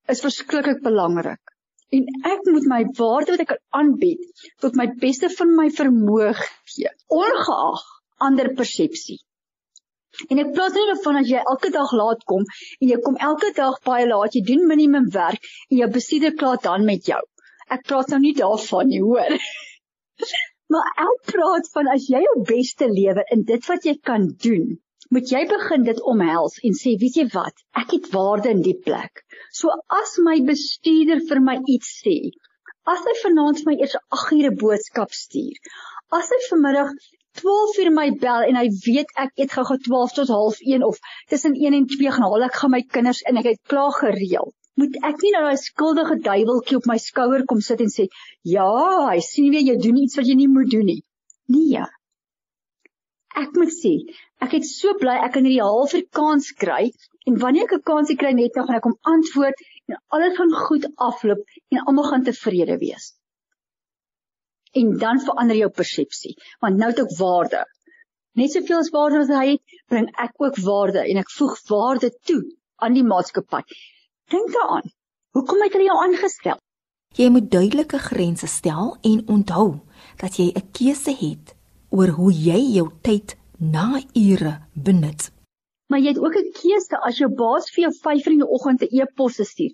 is 0.09 0.21
verskriklik 0.21 0.83
belangrik 0.83 1.57
en 1.95 2.07
ek 2.31 2.49
moet 2.51 2.67
my 2.71 2.81
waarde 2.99 3.35
wat 3.35 3.43
ek 3.45 3.51
kan 3.53 3.63
aanbied 3.81 4.43
tot 4.65 4.79
my 4.79 4.87
beste 5.03 5.31
van 5.39 5.53
my 5.59 5.67
vermoë 5.75 6.33
gee 6.73 6.91
ongeag 7.19 7.85
ander 8.29 8.51
persepsie 8.59 9.21
en 10.31 10.43
ek 10.43 10.53
praat 10.57 10.79
nie 10.79 10.97
van 11.05 11.21
as 11.21 11.31
jy 11.31 11.43
elke 11.53 11.71
dag 11.75 11.93
laat 12.01 12.25
kom 12.33 12.45
en 12.81 12.91
jy 12.93 12.99
kom 13.05 13.19
elke 13.29 13.53
dag 13.57 13.79
baie 13.89 14.09
laat 14.09 14.37
jy 14.39 14.43
doen 14.51 14.67
minimum 14.73 15.11
werk 15.17 15.49
en 15.71 15.81
jou 15.83 15.89
bestuurder 15.99 16.37
klaar 16.41 16.61
dan 16.63 16.89
met 16.89 17.09
jou. 17.13 17.23
Ek 17.77 17.87
praat 17.89 18.13
nou 18.15 18.21
nie 18.25 18.35
daarvan 18.41 18.93
nie 18.93 19.03
hoor. 19.05 19.39
Maar 20.75 20.87
ek 20.99 21.29
praat 21.31 21.69
van 21.77 21.89
as 21.93 22.09
jy 22.11 22.19
jou 22.25 22.39
beste 22.49 22.89
lewe 22.91 23.23
in 23.35 23.45
dit 23.47 23.69
wat 23.71 23.85
jy 23.87 23.93
kan 24.11 24.25
doen 24.43 24.73
moet 25.15 25.31
jy 25.31 25.45
begin 25.47 25.85
dit 25.87 26.01
omhels 26.13 26.57
en 26.67 26.75
sê 26.75 26.97
weet 26.99 27.19
jy 27.21 27.27
wat? 27.35 27.55
Ek 27.79 27.93
het 27.95 28.09
waarde 28.11 28.51
in 28.51 28.65
die 28.65 28.75
plek. 28.87 29.23
So 29.55 29.71
as 30.01 30.17
my 30.27 30.41
bestuurder 30.49 31.23
vir 31.29 31.43
my 31.49 31.61
iets 31.77 31.93
sê 32.03 32.17
as 32.91 33.03
hy 33.07 33.15
vanaand 33.21 33.63
vir 33.63 33.71
my 33.71 33.77
eers 33.83 33.95
8 34.17 34.35
ure 34.39 34.53
boodskap 34.63 35.15
stuur 35.21 35.71
as 36.19 36.29
hy 36.35 36.41
vanmiddag 36.49 36.93
12 37.41 37.81
uur 37.83 37.91
my 37.97 38.07
bel 38.23 38.47
en 38.51 38.61
hy 38.61 38.69
weet 38.85 39.13
ek 39.25 39.43
eet 39.43 39.57
gou-gou 39.57 39.79
12 39.89 40.15
tot 40.19 40.33
0.30 40.35 40.87
of 40.91 41.01
tussen 41.33 41.57
1 41.57 41.79
en 41.81 41.89
2 41.97 42.15
gaan 42.15 42.29
haal 42.29 42.47
ek 42.49 42.61
gaan 42.61 42.75
my 42.77 42.83
kinders 42.97 43.25
en 43.31 43.43
ek 43.43 43.51
het 43.53 43.61
klaar 43.73 43.93
gereël. 43.99 44.53
Moet 44.81 44.97
ek 45.09 45.21
nie 45.25 45.35
nou 45.35 45.45
daai 45.49 45.61
skuldige 45.61 46.21
duiweltjie 46.29 46.81
op 46.81 46.89
my 46.91 46.99
skouer 47.01 47.45
kom 47.49 47.61
sit 47.69 47.85
en 47.85 47.93
sê 47.93 48.09
ja 48.57 48.71
hy 49.09 49.21
sien 49.25 49.53
weer 49.53 49.65
jy 49.71 49.77
doen 49.85 50.03
iets 50.05 50.21
wat 50.21 50.29
jy 50.29 50.37
nie 50.41 50.51
moet 50.53 50.73
doen 50.73 50.91
nie. 50.93 51.03
Nee 51.53 51.87
ek 53.37 53.53
moet 53.59 53.73
sê, 53.73 53.93
ek 54.45 54.57
het 54.57 54.67
so 54.69 54.95
bly 55.01 55.17
ek 55.27 55.35
kan 55.37 55.45
hierdie 55.45 55.65
halwe 55.65 56.01
kans 56.19 56.49
kry 56.63 56.89
en 57.29 57.39
wanneer 57.43 57.69
ek 57.69 57.75
'n 57.77 57.87
kans 57.91 58.13
kry 58.23 58.33
net 58.39 58.57
nou 58.57 58.65
gaan 58.69 58.79
ek 58.79 58.89
hom 58.89 58.97
antwoord 59.13 59.63
en 59.89 59.99
alles 60.17 60.37
gaan 60.39 60.55
goed 60.67 60.87
afloop 61.09 61.43
en 61.75 61.83
almal 61.85 62.09
gaan 62.11 62.25
tevrede 62.29 62.79
wees. 62.85 63.13
En 64.81 64.93
dan 65.01 65.21
verander 65.25 65.57
jou 65.57 65.71
persepsie, 65.71 66.35
want 66.61 66.77
nou 66.81 66.91
het 66.91 67.01
ek 67.05 67.17
waarde. 67.19 67.65
Net 68.37 68.53
soveel 68.53 68.83
as 68.83 68.93
waarde 68.93 69.23
wat 69.23 69.33
hy 69.33 69.47
het, 69.55 69.77
bring 69.89 70.09
ek 70.21 70.35
ook 70.45 70.59
waarde 70.67 71.05
en 71.09 71.23
ek 71.23 71.31
voeg 71.39 71.57
waarde 71.71 72.11
toe 72.29 72.43
aan 72.85 72.97
die 72.99 73.07
maatskappy. 73.07 73.63
Dink 74.33 74.53
daaraan. 74.53 74.91
Hoekom 75.37 75.63
het 75.65 75.77
hulle 75.77 75.89
jou 75.89 75.99
aangestel? 76.03 76.61
Jy 77.17 77.29
moet 77.33 77.49
duidelike 77.51 77.99
grense 78.11 78.49
stel 78.53 78.97
en 79.11 79.23
onthou 79.33 79.81
dat 80.21 80.37
jy 80.37 80.53
'n 80.53 80.69
keuse 80.79 81.15
het 81.17 81.55
oor 81.89 82.13
hoe 82.19 82.33
jy 82.33 82.61
jou 82.77 82.89
tyd 83.03 83.37
na 83.59 84.03
ure 84.13 84.53
benut. 84.75 85.31
Maar 85.89 86.01
jy 86.01 86.13
het 86.13 86.21
ook 86.25 86.37
'n 86.37 86.53
keuse 86.61 86.97
as 87.09 87.19
jou 87.19 87.31
baas 87.43 87.71
vir 87.71 87.83
jou 87.85 87.93
5:00 88.05 88.33
in 88.33 88.43
die 88.45 88.53
oggend 88.57 88.83
'n 88.83 89.01
e-pos 89.01 89.41
stuur 89.41 89.73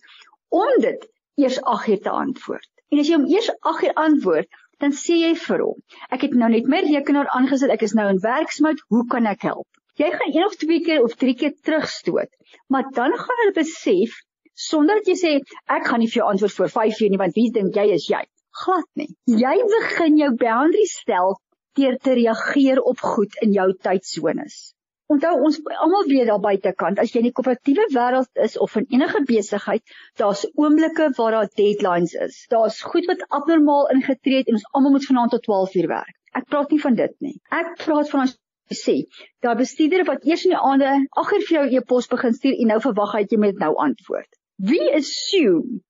om 0.48 0.80
dit 0.80 1.08
eers 1.34 1.58
8:00 1.62 2.02
te 2.02 2.10
antwoord. 2.10 2.70
En 2.90 2.98
as 2.98 3.08
jy 3.08 3.16
hom 3.16 3.26
eers 3.26 3.50
8:00 3.60 3.94
antwoord, 3.94 4.48
dan 4.82 4.96
sê 4.98 5.20
jy 5.20 5.32
vir 5.44 5.62
hom: 5.62 5.78
"Ek 6.14 6.26
het 6.26 6.34
nou 6.42 6.50
net 6.50 6.66
my 6.74 6.82
rekenaar 6.88 7.30
aangesit, 7.38 7.70
ek 7.70 7.86
is 7.86 7.94
nou 7.98 8.08
in 8.10 8.20
werksmoed, 8.24 8.82
hoe 8.94 9.06
kan 9.14 9.30
ek 9.30 9.46
help?" 9.50 9.68
Jy 10.00 10.10
gaan 10.10 10.34
een 10.34 10.46
of 10.48 10.56
twee 10.56 10.80
keer 10.84 11.02
of 11.04 11.14
drie 11.20 11.34
keer 11.38 11.54
terugstoot, 11.68 12.30
maar 12.72 12.86
dan 12.98 13.16
gaan 13.22 13.40
hulle 13.42 13.56
besef 13.58 14.14
sonder 14.54 15.00
dat 15.00 15.10
jy 15.12 15.16
sê 15.20 15.32
ek 15.76 15.86
gaan 15.88 16.00
nie 16.00 16.08
vir 16.10 16.22
jou 16.22 16.28
antwoord 16.30 16.56
voor 16.58 16.72
5 16.76 17.00
uur 17.00 17.12
nie 17.12 17.20
want 17.22 17.36
wie 17.38 17.50
dink 17.52 17.76
jy 17.76 17.86
is 17.96 18.08
jy? 18.08 18.22
Glad 18.64 18.88
nie. 19.00 19.08
Jy 19.26 19.54
begin 19.74 20.18
jou 20.20 20.30
boundaries 20.40 20.96
stel 21.04 21.36
deur 21.78 21.96
te 22.04 22.16
reageer 22.18 22.80
op 22.92 23.00
goed 23.00 23.36
in 23.44 23.54
jou 23.56 23.68
tydsones. 23.86 24.74
Onthou 25.12 25.32
ons 25.46 25.58
almal 25.84 26.06
weet 26.08 26.28
daar 26.30 26.40
buitekant 26.40 27.00
as 27.02 27.12
jy 27.12 27.20
in 27.20 27.28
die 27.28 27.34
korporatiewe 27.36 27.88
wêreld 27.94 28.42
is 28.46 28.54
of 28.66 28.76
in 28.80 28.86
enige 28.94 29.20
besigheid, 29.28 29.82
daar's 30.20 30.44
oomblikke 30.54 31.10
waar 31.18 31.36
daar 31.36 31.50
deadlines 31.60 32.14
is. 32.26 32.38
Daar's 32.52 32.80
goed 32.92 33.08
wat 33.10 33.24
abnormaal 33.28 33.90
ingetree 33.96 34.40
het 34.40 34.48
en 34.48 34.60
ons 34.60 34.68
almal 34.72 34.96
moet 34.96 35.08
vanaand 35.10 35.34
tot 35.36 35.44
12 35.48 35.76
uur 35.82 35.90
werk. 35.92 36.14
Ek 36.38 36.48
praat 36.48 36.72
nie 36.72 36.80
van 36.80 36.96
dit 36.96 37.18
nie. 37.26 37.34
Ek 37.52 37.74
praat 37.84 38.08
van 38.14 38.24
ons 38.24 38.36
sê, 38.78 38.96
daar 39.44 39.58
bestuurders 39.58 40.08
wat 40.08 40.24
eers 40.24 40.46
in 40.48 40.54
die 40.54 40.64
aande 40.70 40.92
agter 41.22 41.44
vir 41.48 41.56
jou 41.58 41.64
e-pos 41.76 42.08
begin 42.12 42.36
stuur 42.38 42.56
en 42.56 42.72
nou 42.72 42.80
verwag 42.86 43.16
hy 43.18 43.24
jy 43.26 43.40
moet 43.44 43.60
nou 43.60 43.72
antwoord. 43.86 44.30
Wie 44.72 44.86
assume 44.96 45.82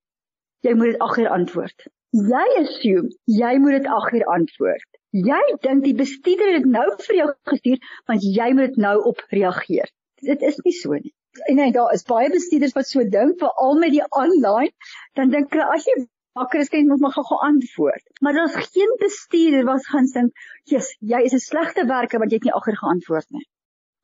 jy 0.66 0.74
moet 0.78 0.94
dit 0.94 1.04
agter 1.06 1.30
antwoord? 1.36 1.86
Jy 2.12 2.46
assume 2.60 3.08
jy 3.24 3.50
moet 3.58 3.78
dit 3.78 3.86
agter 3.88 4.22
antwoord. 4.28 4.88
Jy 5.16 5.40
dink 5.64 5.84
die 5.86 5.94
bestuurder 5.96 6.58
het 6.58 6.66
nou 6.68 6.84
vir 7.06 7.16
jou 7.16 7.28
gestuur 7.48 7.78
want 8.10 8.26
jy 8.38 8.48
moet 8.52 8.74
dit 8.74 8.80
nou 8.84 8.96
op 9.10 9.22
reageer. 9.30 9.88
Dit 10.20 10.44
is 10.44 10.58
nie 10.66 10.74
so 10.76 10.92
nie. 10.92 11.14
En 11.48 11.56
nee, 11.56 11.72
daar 11.72 11.94
is 11.96 12.04
baie 12.04 12.28
bestuurders 12.34 12.74
wat 12.76 12.90
so 12.90 13.04
dink, 13.14 13.38
veral 13.40 13.80
met 13.80 13.94
die 13.94 14.04
aanlyn, 14.04 14.74
dan 15.16 15.32
dink 15.32 15.56
hulle 15.56 15.70
as 15.72 15.86
jy 15.88 15.94
wakker 16.36 16.60
is, 16.60 16.68
kan 16.68 16.82
jy 16.82 16.90
mos 16.90 17.00
maar 17.00 17.16
gou 17.16 17.38
antwoord. 17.48 18.04
Maar 18.20 18.36
daar's 18.36 18.60
geen 18.74 18.92
bestuurder 19.00 19.64
wat 19.70 19.88
gaan 19.94 20.10
dink, 20.12 20.44
"Jesus, 20.68 20.92
jy 21.00 21.22
is 21.30 21.32
'n 21.32 21.44
slegte 21.46 21.86
werker 21.88 22.20
want 22.20 22.30
jy 22.30 22.42
het 22.42 22.50
nie 22.50 22.56
agter 22.60 22.76
geantwoord 22.76 23.30
nie." 23.30 23.46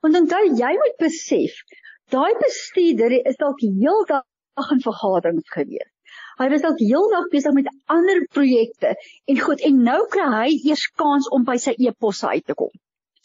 Want 0.00 0.16
onthou, 0.16 0.42
jy 0.64 0.72
moet 0.80 0.96
besef, 0.96 1.60
daai 2.08 2.32
bestuurder 2.40 3.12
is 3.20 3.36
dalk 3.36 3.60
heeldag 3.60 4.72
in 4.72 4.80
vergaderings 4.80 5.50
gewees. 5.52 5.92
Hy 6.38 6.46
was 6.52 6.62
dalk 6.62 6.78
heeldag 6.78 7.24
besig 7.32 7.54
met 7.56 7.68
ander 7.90 8.20
projekte 8.30 8.92
en 9.26 9.38
goed 9.42 9.62
en 9.66 9.78
nou 9.86 10.02
kry 10.12 10.26
hy 10.32 10.50
eers 10.70 10.84
kans 11.00 11.26
om 11.34 11.46
by 11.48 11.56
sy 11.58 11.72
e-posse 11.82 12.28
uit 12.30 12.44
te 12.46 12.54
kom. 12.58 12.70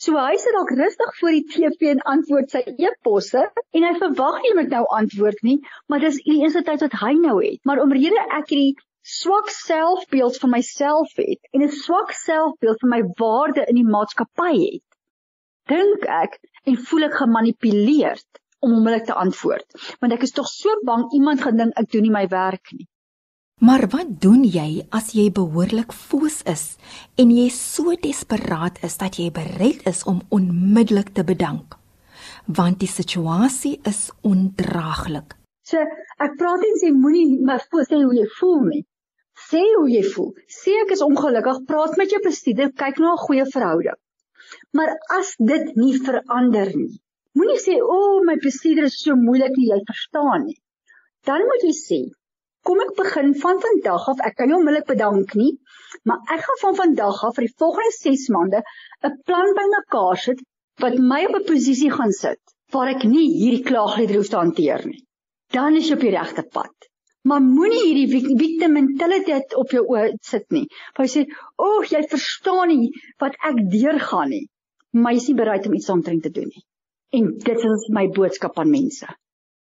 So 0.03 0.17
hy 0.17 0.37
sit 0.41 0.55
dalk 0.57 0.71
rustig 0.79 1.11
voor 1.19 1.35
die 1.35 1.43
TV 1.51 1.91
en 1.91 2.01
antwoord 2.13 2.55
sy 2.55 2.63
e-posse 2.73 3.43
en 3.45 3.85
hy 3.85 3.91
verwag 3.99 4.39
nie 4.45 4.53
met 4.57 4.73
nou 4.73 4.81
antwoord 4.97 5.43
nie, 5.45 5.59
maar 5.87 6.01
dis 6.01 6.17
die 6.25 6.39
eerste 6.41 6.63
tyd 6.65 6.81
wat 6.87 6.97
hy 7.03 7.11
nou 7.19 7.35
het. 7.43 7.61
Maar 7.69 7.83
omrede 7.83 8.23
ek 8.39 8.49
hierdie 8.49 8.73
swak 9.13 9.51
selfbeeld 9.53 10.39
van 10.41 10.53
myself 10.55 11.13
het 11.19 11.53
en 11.53 11.63
'n 11.67 11.75
swak 11.75 12.15
selfbeeld 12.17 12.81
van 12.81 12.93
my 12.95 13.01
waarde 13.21 13.67
in 13.67 13.77
die 13.77 13.89
maatskappy 13.95 14.53
het, 14.57 14.85
dink 15.69 16.07
ek 16.07 16.39
en 16.65 16.81
voel 16.87 17.11
ek 17.11 17.19
gemanipuleer 17.21 18.17
om 18.63 18.73
onmiddellik 18.73 19.05
te 19.05 19.19
antwoord, 19.25 19.69
want 20.01 20.17
ek 20.17 20.23
is 20.23 20.33
tog 20.33 20.49
so 20.49 20.81
bang 20.87 21.05
iemand 21.13 21.45
gaan 21.45 21.61
dink 21.61 21.77
ek 21.77 21.91
doen 21.91 22.07
nie 22.07 22.17
my 22.17 22.25
werk 22.33 22.73
nie. 22.73 22.87
Maar 23.63 23.85
wat 23.87 24.09
doen 24.19 24.41
jy 24.43 24.83
as 24.91 25.13
jy 25.15 25.29
behoorlik 25.31 25.93
foos 25.95 26.41
is 26.51 26.63
en 27.21 27.29
jy 27.31 27.45
so 27.55 27.93
desperaat 28.05 28.81
is 28.83 28.97
dat 28.99 29.15
jy 29.21 29.29
bereid 29.31 29.85
is 29.87 30.01
om 30.11 30.17
onmiddellik 30.35 31.13
te 31.15 31.23
bedank? 31.23 31.77
Want 32.57 32.81
die 32.81 32.89
situasie 32.91 33.77
is 33.87 34.09
ondraaglik. 34.27 35.37
So, 35.63 35.79
ek 36.25 36.35
praat 36.41 36.65
en 36.67 36.75
sê 36.81 36.89
moenie 36.91 37.37
maar 37.47 37.63
sê 37.63 38.01
hoe 38.01 38.17
jy 38.17 38.25
voel 38.39 38.59
nie. 38.65 38.81
Sê 39.45 39.61
hoe 39.77 39.87
jy 39.93 40.01
voel. 40.15 40.33
Sê 40.51 40.73
ek 40.81 40.91
is 40.97 41.03
ongelukkig, 41.05 41.61
praat 41.69 41.95
met 42.01 42.11
jou 42.11 42.19
bestuurder, 42.25 42.73
kyk 42.83 42.99
na 42.99 43.13
'n 43.13 43.23
goeie 43.23 43.45
verhouding. 43.53 43.99
Maar 44.75 44.91
as 45.19 45.31
dit 45.39 45.71
nie 45.79 45.93
verander 46.09 46.73
nie, 46.75 46.99
moenie 47.39 47.63
sê 47.63 47.79
o, 47.79 47.95
oh, 47.95 48.19
my 48.27 48.35
bestuurder 48.43 48.91
is 48.91 48.99
so 48.99 49.15
moeilik 49.15 49.55
nie, 49.55 49.71
jy 49.71 49.79
verstaan 49.87 50.47
nie. 50.49 50.59
Dan 51.23 51.47
moet 51.47 51.63
jy 51.63 51.73
sê, 51.79 52.01
kom 52.67 52.81
ek 52.83 52.93
begin 52.99 53.33
van 53.43 53.59
vandag 53.65 54.07
af. 54.13 54.23
Ek 54.27 54.37
kan 54.39 54.49
nie 54.49 54.57
onmiddellik 54.57 54.87
bedank 54.91 55.35
nie, 55.39 55.51
maar 56.07 56.21
ek 56.35 56.43
gaan 56.47 56.59
van 56.61 56.79
vandag 56.81 57.21
af 57.27 57.35
vir 57.37 57.47
die 57.47 57.55
volgende 57.63 57.95
6 57.97 58.29
maande 58.35 58.63
'n 59.09 59.17
plan 59.27 59.53
bymekaar 59.59 60.17
sit 60.25 60.43
wat 60.83 60.97
my 61.11 61.25
op 61.29 61.35
'n 61.39 61.47
posisie 61.51 61.91
gaan 61.97 62.15
sit 62.19 62.41
waar 62.73 62.89
ek 62.95 63.03
nie 63.15 63.27
hierdie 63.41 63.65
klaagliedere 63.69 64.21
hoef 64.21 64.31
te 64.31 64.41
hanteer 64.41 64.85
nie. 64.87 65.03
Dan 65.53 65.77
is 65.77 65.89
jy 65.89 65.97
op 65.97 66.05
die 66.07 66.15
regte 66.15 66.43
pad. 66.57 66.89
Maar 67.29 67.41
moenie 67.41 67.83
hierdie 67.85 68.23
victim 68.39 68.73
mentality 68.75 69.37
op 69.55 69.71
jou 69.71 69.83
oë 69.95 70.07
sit 70.21 70.49
nie. 70.51 70.65
Want 70.97 71.07
jy 71.07 71.13
sê, 71.13 71.21
"O, 71.55 71.67
oh, 71.67 71.85
jy 71.85 72.01
verstaan 72.15 72.67
nie 72.67 72.91
wat 73.19 73.35
ek 73.49 73.61
deurgaan 73.71 74.29
nie." 74.29 74.47
Maar 74.91 75.13
jy 75.13 75.21
is 75.21 75.27
nie 75.27 75.35
bereid 75.35 75.67
om 75.67 75.73
iets 75.73 75.89
omtrent 75.89 76.23
te 76.23 76.29
doen 76.29 76.49
nie. 76.49 76.65
En 77.11 77.37
dit 77.37 77.57
is 77.57 77.89
my 77.89 78.07
boodskap 78.07 78.59
aan 78.59 78.69
mense. 78.69 79.07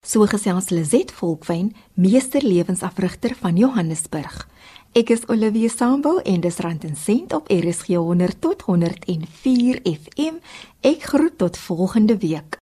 So 0.06 0.22
gesels 0.30 0.68
Lizet 0.70 1.10
Volkwyn, 1.10 1.72
meester 1.94 2.42
lewensafrigter 2.42 3.32
van 3.40 3.56
Johannesburg. 3.58 4.44
Ek 4.94 5.10
is 5.10 5.24
Olivia 5.26 5.66
Sambo 5.68 6.20
en 6.22 6.44
dis 6.44 6.58
Rand 6.62 6.84
en 6.86 6.94
Sent 6.94 7.34
op 7.34 7.50
RSG 7.50 7.98
100 7.98 8.38
tot 8.40 8.62
104 8.68 9.80
FM. 9.82 10.38
Ek 10.86 11.08
groet 11.10 11.34
tot 11.42 11.58
volgende 11.58 12.16
week. 12.22 12.60